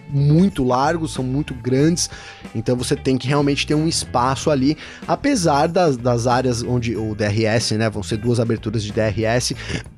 [0.08, 2.08] muito largos, são muito grandes,
[2.54, 7.12] então você tem que realmente ter um espaço ali, apesar das, das áreas onde o
[7.14, 9.54] DRS, né, vão ser duas aberturas de DRS,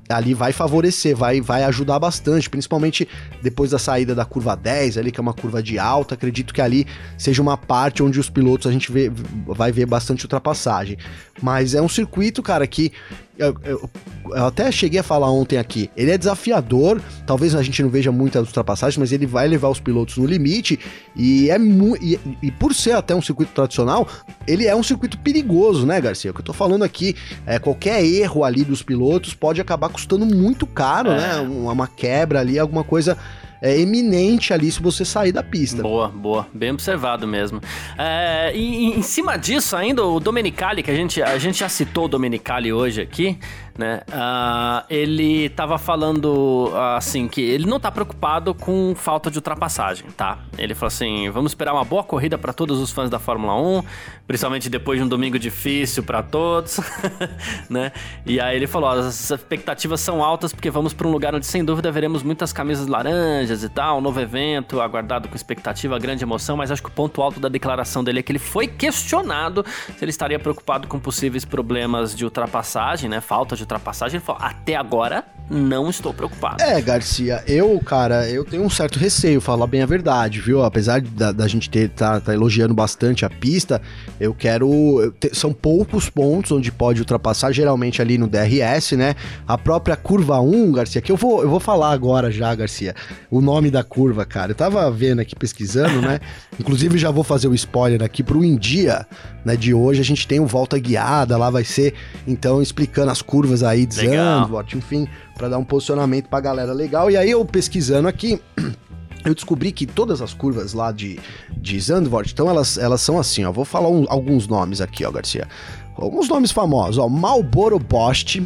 [0.09, 3.07] ali vai favorecer, vai, vai ajudar bastante, principalmente
[3.43, 6.61] depois da saída da curva 10, ali que é uma curva de alta, acredito que
[6.61, 9.11] ali seja uma parte onde os pilotos a gente vê,
[9.45, 10.97] vai ver bastante ultrapassagem.
[11.41, 12.91] Mas é um circuito, cara, que
[13.39, 13.89] eu, eu,
[14.25, 15.89] eu, até cheguei a falar ontem aqui.
[15.95, 19.79] Ele é desafiador, talvez a gente não veja muitas ultrapassagens, mas ele vai levar os
[19.79, 20.77] pilotos no limite.
[21.15, 21.57] E é
[22.01, 24.05] e, e, por ser até um circuito tradicional,
[24.45, 26.31] ele é um circuito perigoso, né, Garcia?
[26.31, 30.25] O que eu tô falando aqui é qualquer erro ali dos pilotos pode acabar custando
[30.25, 31.17] muito caro, é.
[31.17, 31.35] né?
[31.39, 33.17] Uma, uma quebra ali, alguma coisa
[33.61, 35.81] é eminente ali se você sair da pista.
[35.81, 36.47] Boa, boa.
[36.53, 37.61] Bem observado mesmo.
[37.97, 42.05] É, e, em cima disso ainda, o Domenicali, que a gente, a gente já citou
[42.05, 43.37] o Domenicali hoje aqui,
[43.79, 44.01] né?
[44.09, 50.39] Uh, ele estava falando assim que ele não está preocupado com falta de ultrapassagem, tá?
[50.57, 53.83] Ele falou assim: vamos esperar uma boa corrida para todos os fãs da Fórmula 1,
[54.27, 56.81] principalmente depois de um domingo difícil para todos,
[57.69, 57.93] né?
[58.25, 61.63] E aí ele falou: as expectativas são altas porque vamos para um lugar onde sem
[61.63, 66.57] dúvida veremos muitas camisas laranjas e tal, um novo evento aguardado com expectativa, grande emoção,
[66.57, 69.65] mas acho que o ponto alto da declaração dele é que ele foi questionado
[69.97, 73.21] se ele estaria preocupado com possíveis problemas de ultrapassagem, né?
[73.21, 76.61] Falta de ultrapassagem, ele falou: até agora não estou preocupado.
[76.61, 80.63] É, Garcia, eu, cara, eu tenho um certo receio, falar bem a verdade, viu?
[80.63, 83.81] Apesar da, da gente ter tá, tá, elogiando bastante a pista,
[84.19, 84.69] eu quero.
[85.01, 89.15] Eu te, são poucos pontos onde pode ultrapassar, geralmente ali no DRS, né?
[89.47, 92.93] A própria curva 1, Garcia, que eu vou, eu vou falar agora já, Garcia,
[93.31, 94.51] o nome da curva, cara.
[94.51, 96.19] Eu tava vendo aqui, pesquisando, né?
[96.59, 99.05] Inclusive já vou fazer o spoiler aqui pro India,
[99.43, 99.55] né?
[99.55, 101.95] De hoje a gente tem o volta guiada, lá vai ser,
[102.27, 107.09] então, explicando as curvas aí de Zandvoort, enfim, para dar um posicionamento pra galera legal.
[107.09, 108.41] E aí eu pesquisando aqui,
[109.25, 111.19] eu descobri que todas as curvas lá de,
[111.57, 113.51] de Zandvoort, então elas, elas são assim, ó.
[113.51, 115.47] Vou falar um, alguns nomes aqui, ó, Garcia.
[115.95, 117.07] Alguns nomes famosos, ó.
[117.09, 118.41] Marlboro Bost,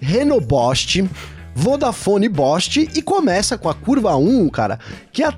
[0.00, 1.02] Renault Bost,
[1.54, 4.78] Vodafone Bost e começa com a curva 1, cara,
[5.12, 5.32] que é a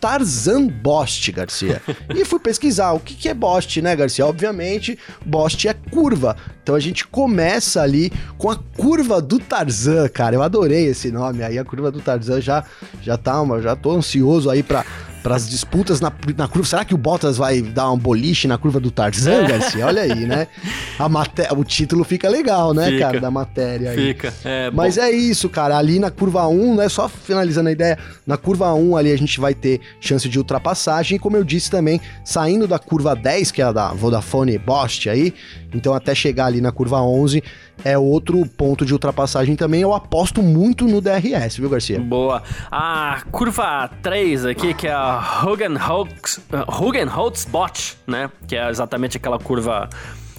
[0.00, 1.80] Tarzan Bost, Garcia.
[2.14, 4.26] e fui pesquisar o que, que é Bost, né, Garcia?
[4.26, 6.36] Obviamente, Bost é curva.
[6.62, 10.34] Então a gente começa ali com a curva do Tarzan, cara.
[10.34, 12.64] Eu adorei esse nome aí, a curva do Tarzan já
[13.02, 14.84] já tá, já tô ansioso aí para
[15.22, 16.68] para as disputas na, na curva.
[16.68, 19.86] Será que o Bottas vai dar um boliche na curva do Tarzan, Garcia?
[19.86, 20.46] Olha aí, né?
[20.98, 23.96] A maté o título fica legal, né, fica, cara, da matéria aí.
[23.96, 24.32] Fica.
[24.44, 25.02] É, Mas bom.
[25.02, 25.76] é isso, cara.
[25.76, 26.88] Ali na curva 1, né?
[26.88, 31.16] Só finalizando a ideia, na curva 1 ali a gente vai ter chance de ultrapassagem.
[31.16, 35.08] E como eu disse também, saindo da curva 10, que é a da Vodafone Bost
[35.08, 35.34] aí,
[35.74, 37.42] então até chegar ali na curva 11,
[37.84, 39.82] é outro ponto de ultrapassagem também.
[39.82, 42.00] Eu aposto muito no DRS, viu, Garcia?
[42.00, 42.42] Boa.
[42.70, 48.30] A curva 3 aqui, que é a Hugenholtz Bot, né?
[48.46, 49.88] Que é exatamente aquela curva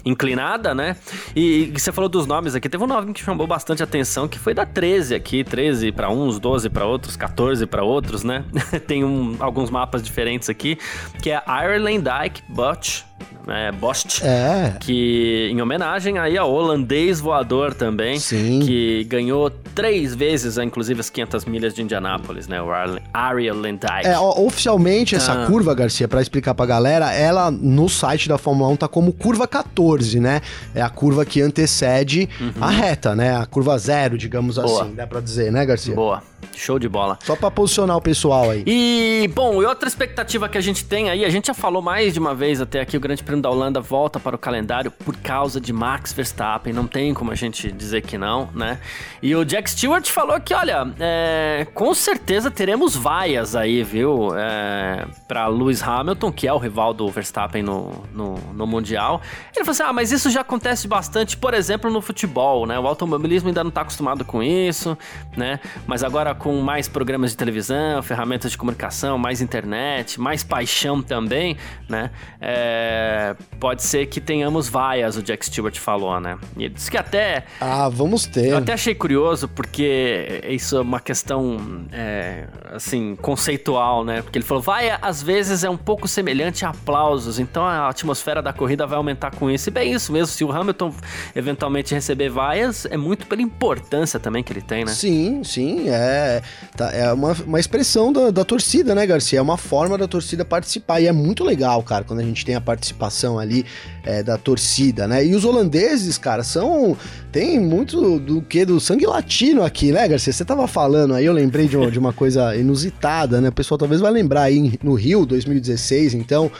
[0.05, 0.95] inclinada, né?
[1.35, 4.39] E, e, você falou dos nomes aqui, teve um nome que chamou bastante atenção, que
[4.39, 8.43] foi da 13 aqui, 13 para uns, 12 para outros, 14 para outros, né?
[8.87, 10.77] Tem um, alguns mapas diferentes aqui,
[11.21, 13.03] que é Ireland Dyke Botch,
[13.47, 14.75] é, Bost, é.
[14.79, 18.59] que em homenagem aí ao holandês voador também, Sim.
[18.59, 22.61] que ganhou três vezes, inclusive, as 500 milhas de Indianápolis, né?
[22.61, 22.67] O
[23.13, 24.05] Ariel Lendijk.
[24.05, 25.47] É, oficialmente essa ah.
[25.47, 29.47] curva, Garcia, para explicar pra galera, ela no site da Fórmula 1 tá como curva
[29.47, 30.41] 14, né?
[30.75, 32.51] É a curva que antecede uhum.
[32.59, 33.37] a reta, né?
[33.37, 34.83] A curva zero, digamos Boa.
[34.83, 35.95] assim, dá pra dizer, né, Garcia?
[35.95, 36.30] Boa.
[36.55, 37.17] Show de bola.
[37.23, 38.63] Só para posicionar o pessoal aí.
[38.65, 42.13] E, bom, e outra expectativa que a gente tem aí, a gente já falou mais
[42.13, 45.15] de uma vez até aqui, o Grande Prêmio da Holanda volta para o calendário por
[45.17, 48.79] causa de Max Verstappen, não tem como a gente dizer que não, né?
[49.21, 54.29] E o Jack Stewart falou que, olha, é, com certeza teremos vaias aí, viu?
[54.35, 59.21] É, para Lewis Hamilton, que é o rival do Verstappen no, no, no Mundial.
[59.55, 62.77] Ele falou assim, ah, mas isso já acontece bastante, por exemplo, no futebol, né?
[62.79, 64.97] O automobilismo ainda não está acostumado com isso,
[65.35, 65.59] né?
[65.85, 71.57] Mas agora com mais programas de televisão, ferramentas de comunicação, mais internet, mais paixão também,
[71.87, 72.11] né?
[72.39, 76.37] É, pode ser que tenhamos vaias, o Jack Stewart falou, né?
[76.57, 77.45] E ele disse que até.
[77.59, 78.47] Ah, vamos ter.
[78.47, 84.21] Eu até achei curioso, porque isso é uma questão, é, assim, conceitual, né?
[84.21, 88.41] Porque ele falou, vaia às vezes é um pouco semelhante a aplausos, então a atmosfera
[88.41, 89.69] da corrida vai aumentar com isso.
[89.69, 90.93] E bem isso mesmo, se o Hamilton
[91.35, 94.91] eventualmente receber vaias, é muito pela importância também que ele tem, né?
[94.91, 96.41] Sim, sim, é é,
[96.75, 99.39] tá, é uma, uma expressão da, da torcida, né, Garcia?
[99.39, 101.01] É uma forma da torcida participar.
[101.01, 103.65] E é muito legal, cara, quando a gente tem a participação ali
[104.03, 105.25] é, da torcida, né?
[105.25, 106.97] E os holandeses, cara, são.
[107.31, 110.33] Tem muito do que do sangue latino aqui, né, Garcia?
[110.33, 113.49] Você tava falando aí, eu lembrei de, uma, de uma coisa inusitada, né?
[113.49, 116.51] O pessoal talvez vai lembrar aí no Rio 2016, então.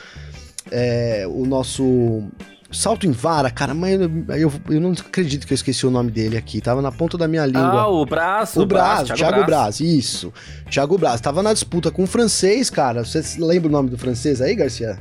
[0.74, 2.24] É, o nosso
[2.71, 6.10] Salto em vara, cara, mas eu, eu, eu, não acredito que eu esqueci o nome
[6.12, 6.62] dele aqui.
[6.62, 7.81] Tava na ponta da minha língua.
[7.81, 8.62] Ah, o Braço.
[8.62, 10.34] O Braço, Thiago, Braz, isso.
[10.69, 11.19] Thiago Braz.
[11.19, 13.03] Tava na disputa com o francês, cara.
[13.03, 14.97] Você lembra o nome do francês aí, Garcia?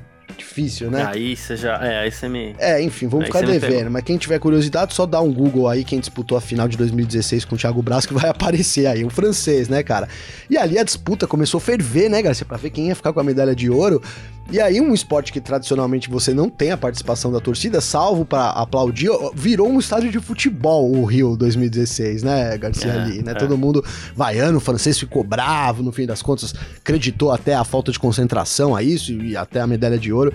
[0.62, 1.04] Difícil, né?
[1.06, 1.76] Aí você já.
[1.84, 2.54] É, aí você me.
[2.58, 3.90] É, enfim, vamos aí ficar devendo.
[3.90, 7.44] Mas quem tiver curiosidade, só dá um Google aí quem disputou a final de 2016
[7.44, 9.04] com o Thiago Braz, que vai aparecer aí.
[9.04, 10.08] O francês, né, cara?
[10.48, 12.44] E ali a disputa começou a ferver, né, Garcia?
[12.44, 14.02] Pra ver quem ia ficar com a medalha de ouro.
[14.52, 18.50] E aí, um esporte que tradicionalmente você não tem a participação da torcida, salvo para
[18.50, 23.30] aplaudir, virou um estádio de futebol o Rio 2016, né, Garcia é, ali, né?
[23.30, 23.34] É.
[23.36, 27.92] Todo mundo vaiano, o francês ficou bravo, no fim das contas, acreditou até a falta
[27.92, 30.34] de concentração a isso e até a medalha de ouro.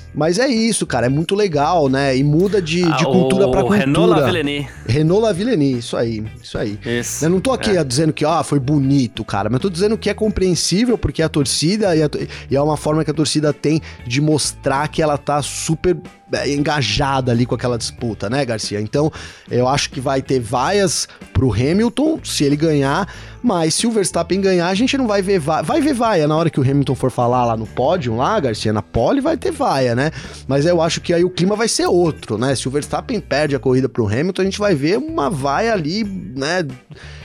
[0.13, 2.15] Mas é isso, cara, é muito legal, né?
[2.17, 3.79] E muda de, ah, de cultura para cultura.
[3.79, 4.67] Renault Lavillenie.
[4.85, 6.77] Renault Lavillenie, isso aí, isso aí.
[6.85, 7.23] Isso.
[7.23, 7.83] Eu não tô aqui é.
[7.83, 11.29] dizendo que, ah, foi bonito, cara, mas eu tô dizendo que é compreensível porque a
[11.29, 12.09] torcida e, a,
[12.49, 15.97] e é uma forma que a torcida tem de mostrar que ela tá super
[16.33, 18.79] é, engajada ali com aquela disputa, né, Garcia?
[18.79, 19.11] Então,
[19.49, 23.07] eu acho que vai ter vaias pro Hamilton se ele ganhar,
[23.43, 25.63] mas se o Verstappen ganhar, a gente não vai ver vaia.
[25.63, 28.71] Vai ver vaia na hora que o Hamilton for falar lá no pódio, lá, Garcia,
[28.71, 30.00] na pole, vai ter vaia, né?
[30.47, 32.55] Mas eu acho que aí o clima vai ser outro, né?
[32.55, 36.03] Se o Verstappen perde a corrida pro Hamilton, a gente vai ver uma vaia ali,
[36.03, 36.65] né?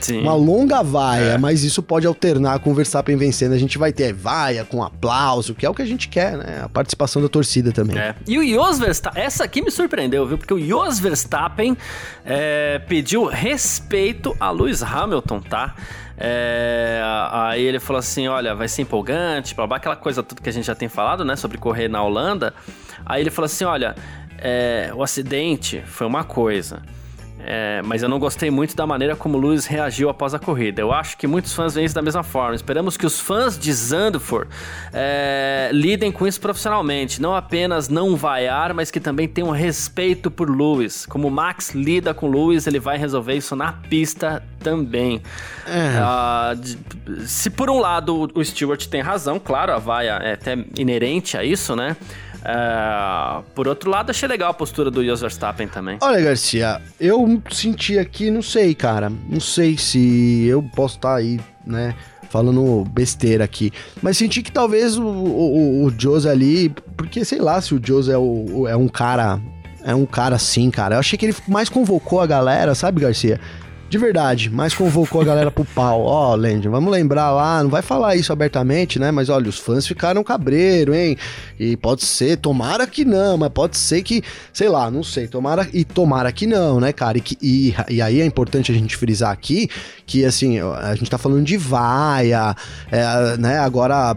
[0.01, 0.21] Sim.
[0.21, 1.37] Uma longa vaia, é.
[1.37, 3.53] mas isso pode alternar com o Verstappen vencendo.
[3.53, 6.61] A gente vai ter vaia com aplauso, que é o que a gente quer, né?
[6.63, 7.97] A participação da torcida também.
[7.97, 8.15] É.
[8.27, 10.37] E o Jos Verstappen, essa aqui me surpreendeu, viu?
[10.37, 11.77] Porque o Jos Verstappen
[12.25, 15.75] é, pediu respeito a Lewis Hamilton, tá?
[16.17, 17.01] É,
[17.31, 20.53] aí ele falou assim: olha, vai ser empolgante, blá, blá, aquela coisa tudo que a
[20.53, 21.35] gente já tem falado, né?
[21.35, 22.53] Sobre correr na Holanda.
[23.05, 23.95] Aí ele falou assim: olha,
[24.37, 26.81] é, o acidente foi uma coisa.
[27.49, 30.81] É, mas eu não gostei muito da maneira como o Lewis reagiu após a corrida.
[30.81, 32.53] Eu acho que muitos fãs veem isso da mesma forma.
[32.53, 34.49] Esperamos que os fãs de Zandvoort
[34.91, 37.21] é, lidem com isso profissionalmente.
[37.21, 41.05] Não apenas não vaiar, mas que também tenham respeito por Lewis.
[41.05, 45.21] Como o Max lida com o Lewis, ele vai resolver isso na pista também.
[45.65, 46.01] É.
[46.01, 51.37] Uh, se por um lado o Stewart tem razão, claro, a vaia é até inerente
[51.37, 51.95] a isso, né?
[52.49, 55.97] É, por outro lado, achei legal a postura do Jos Verstappen também.
[55.99, 59.09] Olha, Garcia, eu senti aqui, não sei, cara.
[59.09, 61.93] Não sei se eu posso estar tá aí, né?
[62.29, 63.73] Falando besteira aqui.
[64.01, 66.69] Mas senti que talvez o, o, o Jose ali.
[66.95, 69.41] Porque sei lá se o Jose é, o, é um cara.
[69.83, 70.95] É um cara assim, cara.
[70.95, 73.39] Eu achei que ele mais convocou a galera, sabe, Garcia?
[73.89, 76.01] De verdade, mas convocou a galera pro pau.
[76.01, 79.11] Ó, oh, Land, vamos lembrar lá, não vai falar isso abertamente, né?
[79.11, 81.15] Mas olha, os fãs ficaram cabreiro, hein?
[81.57, 84.21] E pode ser, tomara que não, mas pode ser que,
[84.51, 87.17] sei lá, não sei, tomara e tomara que não, né, cara?
[87.17, 89.69] E, que, e, e aí é importante a gente frisar aqui
[90.05, 92.55] que, assim, a gente tá falando de vaia,
[92.91, 93.57] é, né?
[93.59, 94.13] Agora,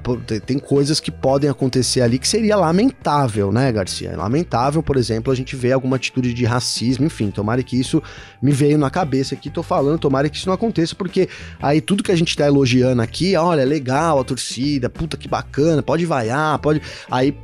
[0.47, 4.17] tem coisas que podem acontecer ali que seria lamentável, né, Garcia?
[4.17, 8.03] Lamentável, por exemplo, a gente vê alguma atitude de racismo, enfim, tomara que isso
[8.43, 11.29] me veio na cabeça aqui tô falando, tomara que isso não aconteça, porque
[11.61, 15.83] aí tudo que a gente tá elogiando aqui, olha, legal a torcida, puta que bacana,
[15.83, 16.81] pode vaiar, pode.
[17.11, 17.37] Aí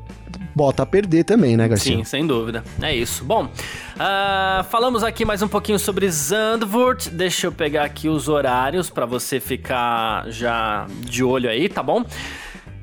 [0.55, 1.97] bota a perder também, né, Garcia?
[1.97, 2.65] Sim, sem dúvida.
[2.81, 3.25] É isso.
[3.25, 7.11] Bom, uh, falamos aqui mais um pouquinho sobre Zandvoort.
[7.11, 12.05] Deixa eu pegar aqui os horários para você ficar já de olho aí, tá bom?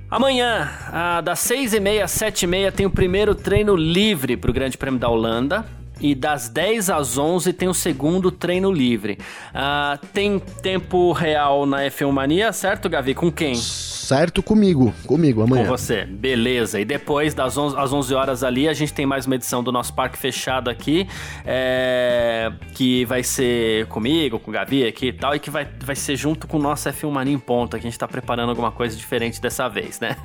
[0.09, 4.99] Amanhã, uh, das 6h30 às 7h30, tem o primeiro treino livre para o Grande Prêmio
[4.99, 5.65] da Holanda
[5.99, 9.17] e das 10 às 11 tem o segundo treino livre.
[9.53, 13.13] Uh, tem tempo real na F1 Mania, certo, Gavi?
[13.13, 13.55] Com quem?
[13.55, 15.63] Certo comigo, comigo amanhã.
[15.63, 16.79] Com você, beleza.
[16.79, 19.71] E depois das 11, às 11 horas ali, a gente tem mais uma edição do
[19.71, 21.07] nosso parque fechado aqui,
[21.45, 25.95] é, que vai ser comigo, com o Gavi aqui e tal, e que vai, vai
[25.95, 28.71] ser junto com o nosso F1 Mania em ponta, que a gente tá preparando alguma
[28.71, 30.17] coisa diferente dessa vez, né?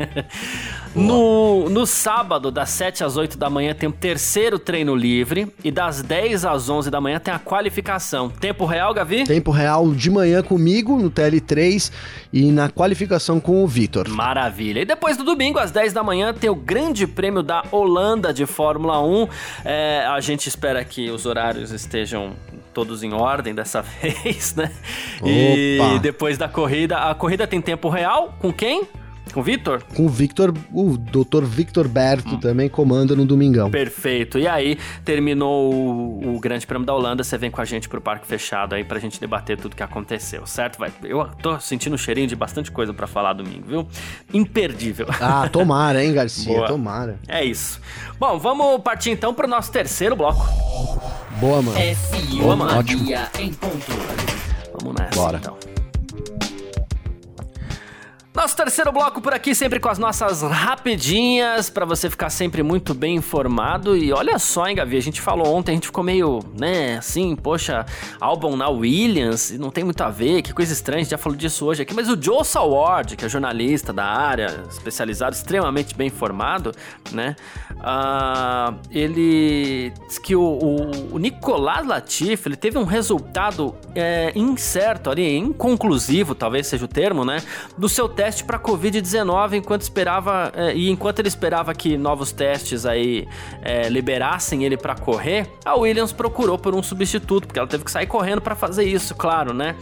[0.95, 5.71] no, no sábado, das 7 às 8 da manhã, tem o terceiro treino livre e
[5.71, 8.29] das 10 às 11 da manhã tem a qualificação.
[8.29, 9.25] Tempo real, Gavi?
[9.25, 11.91] Tempo real de manhã comigo no TL3
[12.33, 14.09] e na qualificação com o Vitor.
[14.09, 14.81] Maravilha.
[14.81, 18.47] E depois do domingo, às 10 da manhã, tem o Grande Prêmio da Holanda de
[18.47, 19.29] Fórmula 1.
[19.65, 22.35] É, a gente espera que os horários estejam
[22.73, 24.71] todos em ordem dessa vez, né?
[25.21, 25.29] Opa.
[25.29, 28.87] E depois da corrida, a corrida tem tempo real com quem?
[29.33, 29.83] Com o Victor?
[29.95, 31.45] Com o Victor, o Dr.
[31.45, 32.41] Victor Berto hum.
[32.41, 33.71] também comanda no domingão.
[33.71, 34.39] Perfeito.
[34.39, 38.01] E aí, terminou o, o, Grande Prêmio da Holanda, você vem com a gente pro
[38.01, 40.79] Parque Fechado aí pra gente debater tudo que aconteceu, certo?
[40.79, 43.89] Vai, eu tô sentindo um cheirinho de bastante coisa para falar domingo, viu?
[44.33, 45.07] Imperdível.
[45.21, 46.55] Ah, tomara, hein, Garcia?
[46.55, 46.67] Boa.
[46.67, 47.19] Tomara.
[47.27, 47.81] É isso.
[48.19, 50.47] Bom, vamos partir então pro nosso terceiro bloco.
[51.41, 51.79] Boa, mano.
[51.79, 52.79] F1 Boa, mano.
[52.79, 53.09] Ótimo.
[53.39, 53.87] em ponto.
[54.81, 55.39] Vamos nessa, Bora.
[55.39, 55.68] então.
[58.39, 62.95] Nosso terceiro bloco por aqui, sempre com as nossas rapidinhas, para você ficar sempre muito
[62.95, 63.97] bem informado.
[63.97, 67.35] E olha só, hein, Gavi, a gente falou ontem, a gente ficou meio, né, assim,
[67.35, 67.85] poxa,
[68.21, 71.37] álbum na Williams, não tem muito a ver, que coisa estranha, a gente já falou
[71.37, 71.93] disso hoje aqui.
[71.93, 76.71] Mas o Joe Saward, que é jornalista da área, especializado, extremamente bem informado,
[77.11, 77.35] né,
[77.73, 85.11] uh, ele diz que o, o, o Nicolas Latifi, ele teve um resultado é, incerto
[85.11, 87.43] ali, inconclusivo, talvez seja o termo, né,
[87.77, 92.31] do seu teste teste para Covid-19 enquanto esperava é, e enquanto ele esperava que novos
[92.31, 93.27] testes aí
[93.63, 97.91] é, liberassem ele para correr, a Williams procurou por um substituto porque ela teve que
[97.91, 99.75] sair correndo para fazer isso, claro, né?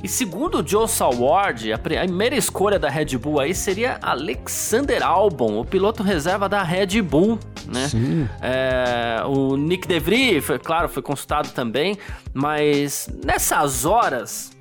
[0.00, 5.58] E segundo o Joe Saward, a primeira escolha da Red Bull aí seria Alexander Albon,
[5.58, 7.88] o piloto reserva da Red Bull, né?
[7.88, 8.28] Sim.
[8.40, 11.98] É, o Nick DeVries, foi, claro, foi consultado também,
[12.32, 14.52] mas nessas horas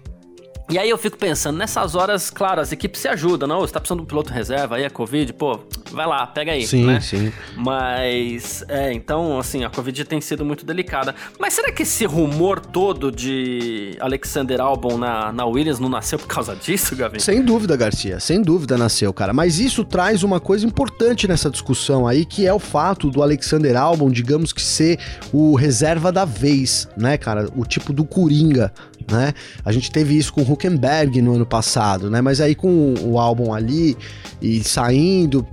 [0.71, 3.59] e aí eu fico pensando, nessas horas, claro, as equipes se ajudam, não?
[3.59, 5.59] Você tá precisando de um piloto reserva, aí é Covid, pô,
[5.91, 7.01] vai lá, pega aí, sim, né?
[7.01, 11.13] Sim, Mas, é, então, assim, a Covid tem sido muito delicada.
[11.37, 16.27] Mas será que esse rumor todo de Alexander Albon na, na Williams não nasceu por
[16.27, 17.19] causa disso, Gavin?
[17.19, 19.33] Sem dúvida, Garcia, sem dúvida nasceu, cara.
[19.33, 23.75] Mas isso traz uma coisa importante nessa discussão aí, que é o fato do Alexander
[23.75, 24.97] Albon, digamos que ser
[25.33, 27.49] o reserva da vez, né, cara?
[27.57, 28.71] O tipo do Coringa
[29.11, 29.33] né?
[29.63, 32.21] A gente teve isso com o Huckenberg no ano passado, né?
[32.21, 33.97] Mas aí com o álbum ali
[34.41, 35.45] e saindo,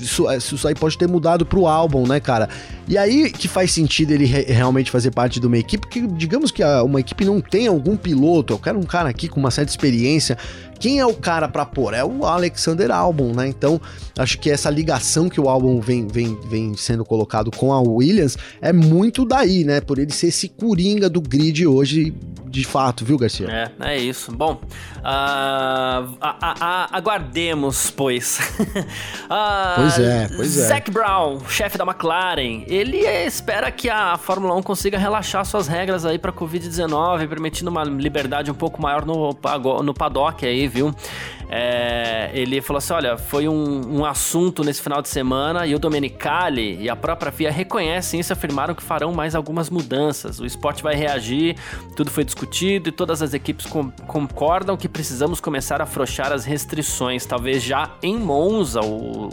[0.00, 2.48] isso, isso aí pode ter mudado pro álbum, né, cara?
[2.88, 6.50] E aí que faz sentido ele re realmente fazer parte de uma equipe, porque digamos
[6.50, 9.70] que uma equipe não tem algum piloto, eu quero um cara aqui com uma certa
[9.70, 10.36] experiência.
[10.84, 11.94] Quem é o cara para pôr?
[11.94, 13.48] É o Alexander Albon, né?
[13.48, 13.80] Então,
[14.18, 18.36] acho que essa ligação que o álbum vem, vem, vem sendo colocado com a Williams
[18.60, 19.80] é muito daí, né?
[19.80, 22.14] Por ele ser esse coringa do grid hoje
[22.54, 23.48] de fato, viu, Garcia?
[23.80, 24.30] É, é isso.
[24.30, 24.60] Bom,
[25.00, 26.16] uh,
[26.92, 28.38] aguardemos, pois.
[28.38, 30.68] uh, pois é, pois é.
[30.68, 36.06] Zac Brown, chefe da McLaren, ele espera que a Fórmula 1 consiga relaxar suas regras
[36.06, 39.36] aí para Covid-19, permitindo uma liberdade um pouco maior no,
[39.82, 40.92] no paddock aí, viu?
[41.48, 45.78] É, ele falou assim: olha, foi um, um, assunto nesse final de semana e o
[45.78, 50.40] Domenicali e a própria FIA reconhecem isso afirmaram que farão mais algumas mudanças.
[50.40, 51.56] O esporte vai reagir,
[51.96, 56.44] tudo foi discutido e todas as equipes com, concordam que precisamos começar a afrouxar as
[56.44, 59.28] restrições, talvez já em Monza, o,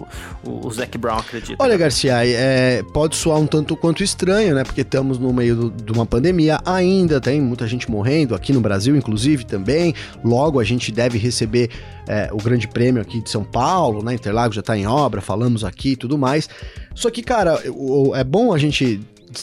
[0.46, 1.64] o, o Zac Brown acredita.
[1.64, 4.64] Olha, Garcia, é, pode soar um tanto quanto estranho, né?
[4.64, 8.62] Porque estamos no meio do, de uma pandemia, ainda tem muita gente morrendo, aqui no
[8.62, 9.94] Brasil, inclusive, também.
[10.24, 11.70] Logo a gente deve receber
[12.08, 14.14] é, o Grande Prêmio aqui de São Paulo, né?
[14.14, 16.50] Interlagos já tá em obra, falamos aqui e tudo mais.
[16.96, 17.62] Só que, cara,
[18.16, 19.00] é bom a gente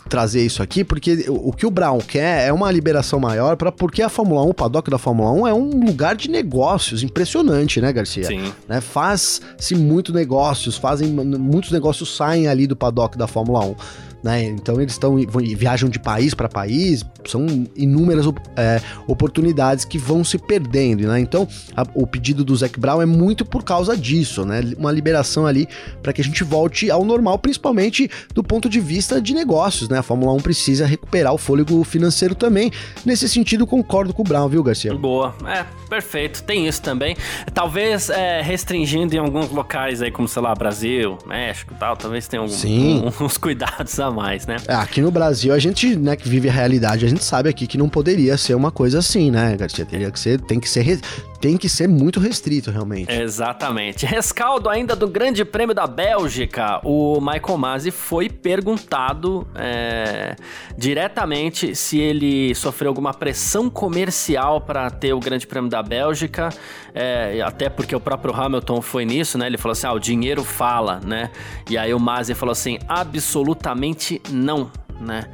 [0.08, 4.02] trazer isso aqui, porque o que o Brown quer é uma liberação maior, para porque
[4.02, 7.92] a Fórmula 1, o paddock da Fórmula 1 é um lugar de negócios impressionante, né,
[7.92, 8.24] Garcia?
[8.24, 8.52] Sim.
[8.68, 13.76] Né, Faz-se muito negócios, fazem muitos negócios saem ali do paddock da Fórmula 1
[14.22, 14.44] né?
[14.44, 15.16] Então eles estão
[15.56, 17.46] viajam de país para país, são
[17.76, 21.20] inúmeras é, oportunidades que vão se perdendo, né?
[21.20, 21.46] Então
[21.76, 24.60] a, o pedido do Zac Brown é muito por causa disso, né?
[24.76, 25.68] Uma liberação ali
[26.02, 29.98] para que a gente volte ao normal, principalmente do ponto de vista de negócios, né?
[29.98, 32.70] A Fórmula 1 precisa recuperar o fôlego financeiro também.
[33.04, 34.94] Nesse sentido, concordo com o Brown, viu, Garcia?
[34.94, 36.42] Boa, é perfeito.
[36.42, 37.16] Tem isso também.
[37.52, 41.96] Talvez é, restringindo em alguns locais aí, como sei lá, Brasil, México, tal.
[41.96, 44.56] Talvez tenha algum, um, uns cuidados a mais, né?
[44.66, 47.66] É, aqui no Brasil, a gente, né, que vive a realidade, a gente sabe aqui
[47.66, 49.84] que não poderia ser uma coisa assim, né, Garcia?
[49.84, 51.00] Teria que ser, tem que ser,
[51.40, 53.12] tem que ser muito restrito, realmente.
[53.12, 54.04] Exatamente.
[54.04, 60.36] Rescaldo ainda do Grande Prêmio da Bélgica, o Michael Masi foi perguntado é,
[60.76, 66.50] diretamente se ele sofreu alguma pressão comercial para ter o Grande Prêmio da Bélgica,
[66.94, 69.46] é, até porque o próprio Hamilton foi nisso, né?
[69.46, 71.30] Ele falou assim: ah, o dinheiro fala, né?
[71.70, 73.97] E aí o Masi falou assim: absolutamente
[74.30, 74.70] não
[75.00, 75.24] né?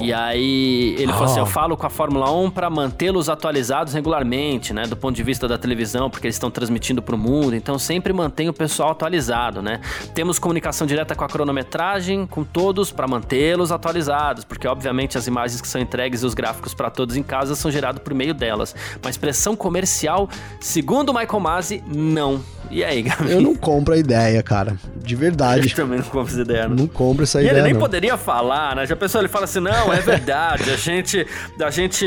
[0.00, 4.72] E aí ele falou assim: eu falo com a Fórmula 1 para mantê-los atualizados regularmente,
[4.72, 4.84] né?
[4.86, 8.12] Do ponto de vista da televisão, porque eles estão transmitindo para o mundo, então sempre
[8.12, 9.80] mantém o pessoal atualizado, né?
[10.14, 15.60] Temos comunicação direta com a cronometragem, com todos, para mantê-los atualizados, porque obviamente as imagens
[15.60, 18.74] que são entregues e os gráficos para todos em casa são gerados por meio delas.
[19.02, 20.28] Mas pressão comercial,
[20.60, 22.40] segundo o Michael Masi, não.
[22.70, 23.32] E aí, Gabi?
[23.32, 24.76] Eu não compro a ideia, cara.
[24.96, 25.68] De verdade.
[25.72, 26.68] Eu também não compro essa ideia.
[26.68, 27.58] Não, não compro essa e ideia.
[27.58, 27.80] ele nem não.
[27.80, 28.86] poderia falar, né?
[28.86, 31.26] Já pensou, ele fala assim: não, é verdade, a gente,
[31.60, 32.06] a gente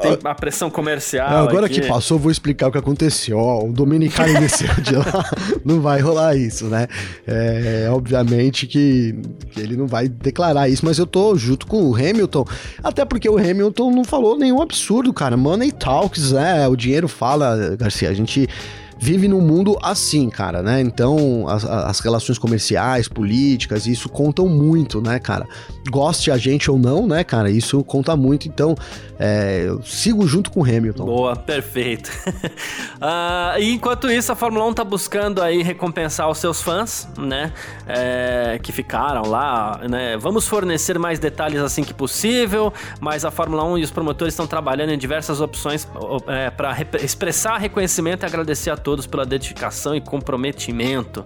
[0.00, 1.30] tem a pressão comercial.
[1.30, 1.80] É, agora aqui.
[1.80, 3.38] que passou, vou explicar o que aconteceu.
[3.38, 5.30] Ó, o Dominicano desceu de lá.
[5.64, 6.88] Não vai rolar isso, né?
[7.26, 9.14] É, obviamente que,
[9.50, 12.46] que ele não vai declarar isso, mas eu tô junto com o Hamilton.
[12.82, 15.36] Até porque o Hamilton não falou nenhum absurdo, cara.
[15.36, 16.66] Money talks, né?
[16.68, 18.08] O dinheiro fala, Garcia.
[18.08, 18.48] A gente
[19.02, 20.80] vive num mundo assim, cara, né?
[20.80, 25.44] Então, as, as, relações comerciais, políticas, isso contam muito, né, cara?
[25.90, 27.50] Goste a gente ou não, né, cara?
[27.50, 28.46] Isso conta muito.
[28.46, 28.76] Então,
[29.18, 31.04] é, eu sigo junto com o Hamilton.
[31.04, 32.12] Boa, perfeito.
[32.28, 37.52] uh, e enquanto isso, a Fórmula 1 tá buscando aí recompensar os seus fãs, né?
[37.88, 40.16] É, que ficaram lá, né?
[40.16, 44.46] Vamos fornecer mais detalhes assim que possível, mas a Fórmula 1 e os promotores estão
[44.46, 45.88] trabalhando em diversas opções
[46.28, 51.24] é, para expressar reconhecimento e agradecer a todos todos pela dedicação e comprometimento,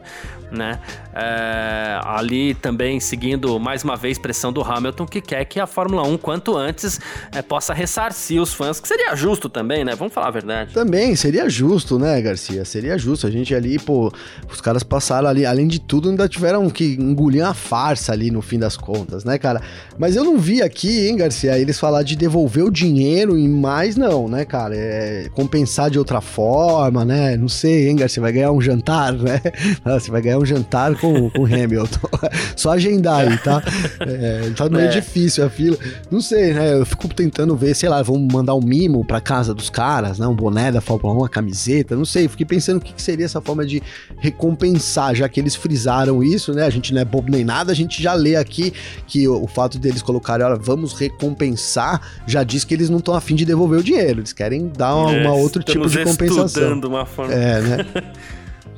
[0.53, 0.79] né?
[1.13, 6.07] É, ali também seguindo mais uma vez pressão do Hamilton que quer que a Fórmula
[6.07, 7.01] 1 quanto antes
[7.35, 9.97] é, possa ressarcir os fãs, que seria justo também, né?
[9.97, 10.75] Vamos falar a verdade.
[10.75, 12.65] Também seria justo, né, Garcia?
[12.65, 13.27] Seria justo.
[13.27, 14.13] A gente ali, pô,
[14.49, 18.43] os caras passaram ali, além de tudo, ainda tiveram que engolir uma farsa ali no
[18.43, 19.61] fim das contas, né, cara?
[19.99, 23.97] Mas eu não vi aqui, hein, Garcia, eles falar de devolver o dinheiro e mais
[23.97, 24.77] não, né, cara?
[24.77, 27.37] É compensar de outra forma, né?
[27.37, 28.23] Não sei, hein, Garcia?
[28.23, 29.41] Vai ganhar um jantar, né?
[29.85, 32.09] Você vai ganhar um jantar com, com o Hamilton.
[32.55, 33.63] Só agendar aí, tá?
[34.01, 34.89] É, tá meio é.
[34.89, 35.77] difícil a fila.
[36.11, 36.75] Não sei, né?
[36.75, 40.27] Eu fico tentando ver, sei lá, vamos mandar um mimo pra casa dos caras, né?
[40.27, 42.29] Um boné da Fórmula 1, uma camiseta, não sei.
[42.29, 43.83] Fiquei pensando o que seria essa forma de
[44.19, 46.65] recompensar, já que eles frisaram isso, né?
[46.65, 48.73] A gente não é bobo nem nada, a gente já lê aqui
[49.07, 53.15] que o, o fato deles colocarem, olha, vamos recompensar, já diz que eles não estão
[53.15, 54.21] afim de devolver o dinheiro.
[54.21, 56.79] Eles querem dar uma, é, uma outro tipo de compensação.
[56.87, 57.77] Uma forma é, né?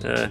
[0.05, 0.31] é.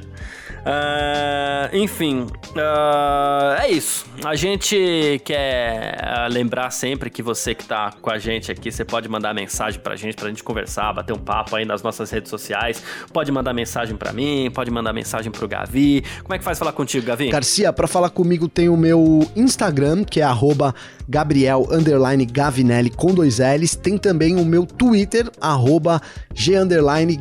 [0.68, 4.06] Uh, enfim, uh, é isso.
[4.26, 9.08] A gente quer lembrar sempre que você que tá com a gente aqui, você pode
[9.08, 12.84] mandar mensagem pra gente, pra gente conversar, bater um papo aí nas nossas redes sociais.
[13.14, 16.04] Pode mandar mensagem pra mim, pode mandar mensagem pro Gavi.
[16.24, 17.30] Como é que faz falar contigo, Gavi?
[17.30, 20.76] Garcia, pra falar comigo tem o meu Instagram, que é arroba
[21.08, 21.66] Gabriel
[22.30, 23.74] Gavinelli com dois L's.
[23.76, 26.02] Tem também o meu Twitter, arroba
[26.34, 26.58] G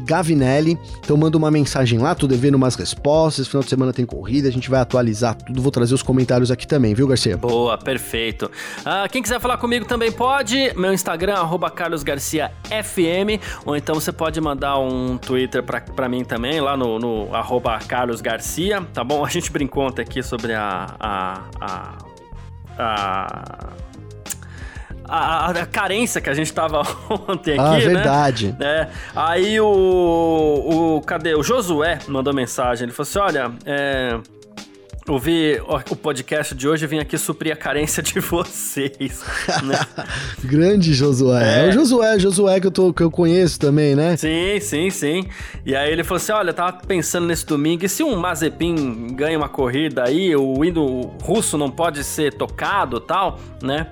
[0.04, 0.76] Gavinelli.
[0.98, 3.35] Então manda uma mensagem lá, tô devendo umas respostas.
[3.44, 5.60] Final de semana tem corrida, a gente vai atualizar tudo.
[5.60, 7.36] Vou trazer os comentários aqui também, viu, Garcia?
[7.36, 8.50] Boa, perfeito.
[8.84, 10.72] Ah, quem quiser falar comigo também pode.
[10.76, 13.42] Meu Instagram, arroba Carlos Garcia FM.
[13.64, 17.78] Ou então você pode mandar um Twitter pra, pra mim também, lá no, no arroba
[17.78, 19.24] Carlos Garcia, tá bom?
[19.24, 21.98] A gente brincou ontem aqui sobre a, a, a
[22.78, 23.68] a,
[25.08, 26.82] a, a, carência que a gente tava
[27.28, 28.56] ontem ah, aqui, ah, verdade.
[28.58, 28.66] né?
[28.66, 31.02] É, aí o, o.
[31.02, 31.34] Cadê?
[31.34, 32.84] O Josué mandou mensagem.
[32.84, 34.18] Ele falou assim: olha, é
[35.12, 39.24] ouvi o podcast de hoje, eu vim aqui suprir a carência de vocês.
[39.62, 39.78] Né?
[40.42, 41.62] Grande Josué.
[41.62, 41.66] É.
[41.66, 41.68] é.
[41.68, 44.16] o Josué, Josué que eu, tô, que eu conheço também, né?
[44.16, 45.24] Sim, sim, sim.
[45.64, 49.14] E aí ele falou assim: olha, eu tava pensando nesse domingo, e se um Mazepin
[49.14, 53.86] ganha uma corrida aí, o hino russo não pode ser tocado tal, né?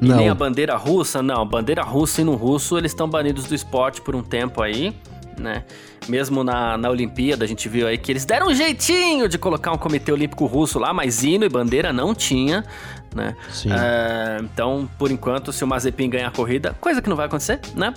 [0.00, 0.16] E não.
[0.16, 1.46] nem a bandeira russa, não.
[1.46, 4.94] Bandeira russa e no russo, eles estão banidos do esporte por um tempo aí,
[5.38, 5.64] né?
[6.08, 9.72] Mesmo na, na Olimpíada, a gente viu aí que eles deram um jeitinho de colocar
[9.72, 12.64] um comitê olímpico russo lá, mas hino e bandeira não tinha
[13.14, 13.34] né?
[13.50, 13.70] Sim.
[13.72, 17.60] É, então, por enquanto, se o Mazepin ganhar a corrida, coisa que não vai acontecer,
[17.74, 17.92] né?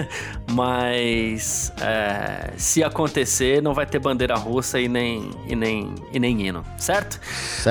[0.50, 6.46] Mas é, se acontecer, não vai ter bandeira russa e nem, e nem, e nem
[6.46, 7.20] hino, certo?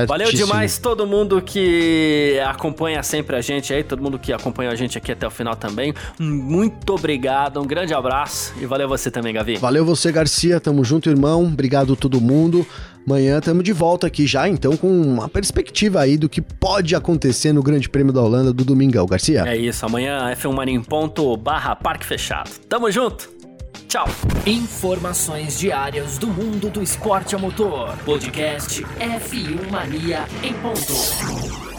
[0.08, 4.76] Valeu demais todo mundo que acompanha sempre a gente aí, todo mundo que acompanha a
[4.76, 5.94] gente aqui até o final também.
[6.20, 9.58] Muito obrigado, um grande abraço e valeu você também, Gavi.
[9.58, 11.44] Valeu você, Garcia, tamo junto, irmão.
[11.44, 12.66] Obrigado todo mundo.
[13.06, 17.54] Amanhã estamos de volta aqui já, então, com uma perspectiva aí do que pode acontecer
[17.54, 19.44] no Grande Prêmio da Holanda do Domingão, Garcia.
[19.46, 22.50] É isso, amanhã F1 Mania em ponto barra Parque Fechado.
[22.68, 23.30] Tamo junto!
[23.88, 24.08] Tchau!
[24.46, 27.96] Informações diárias do mundo do esporte a motor.
[28.04, 31.75] Podcast F1 Mania em ponto.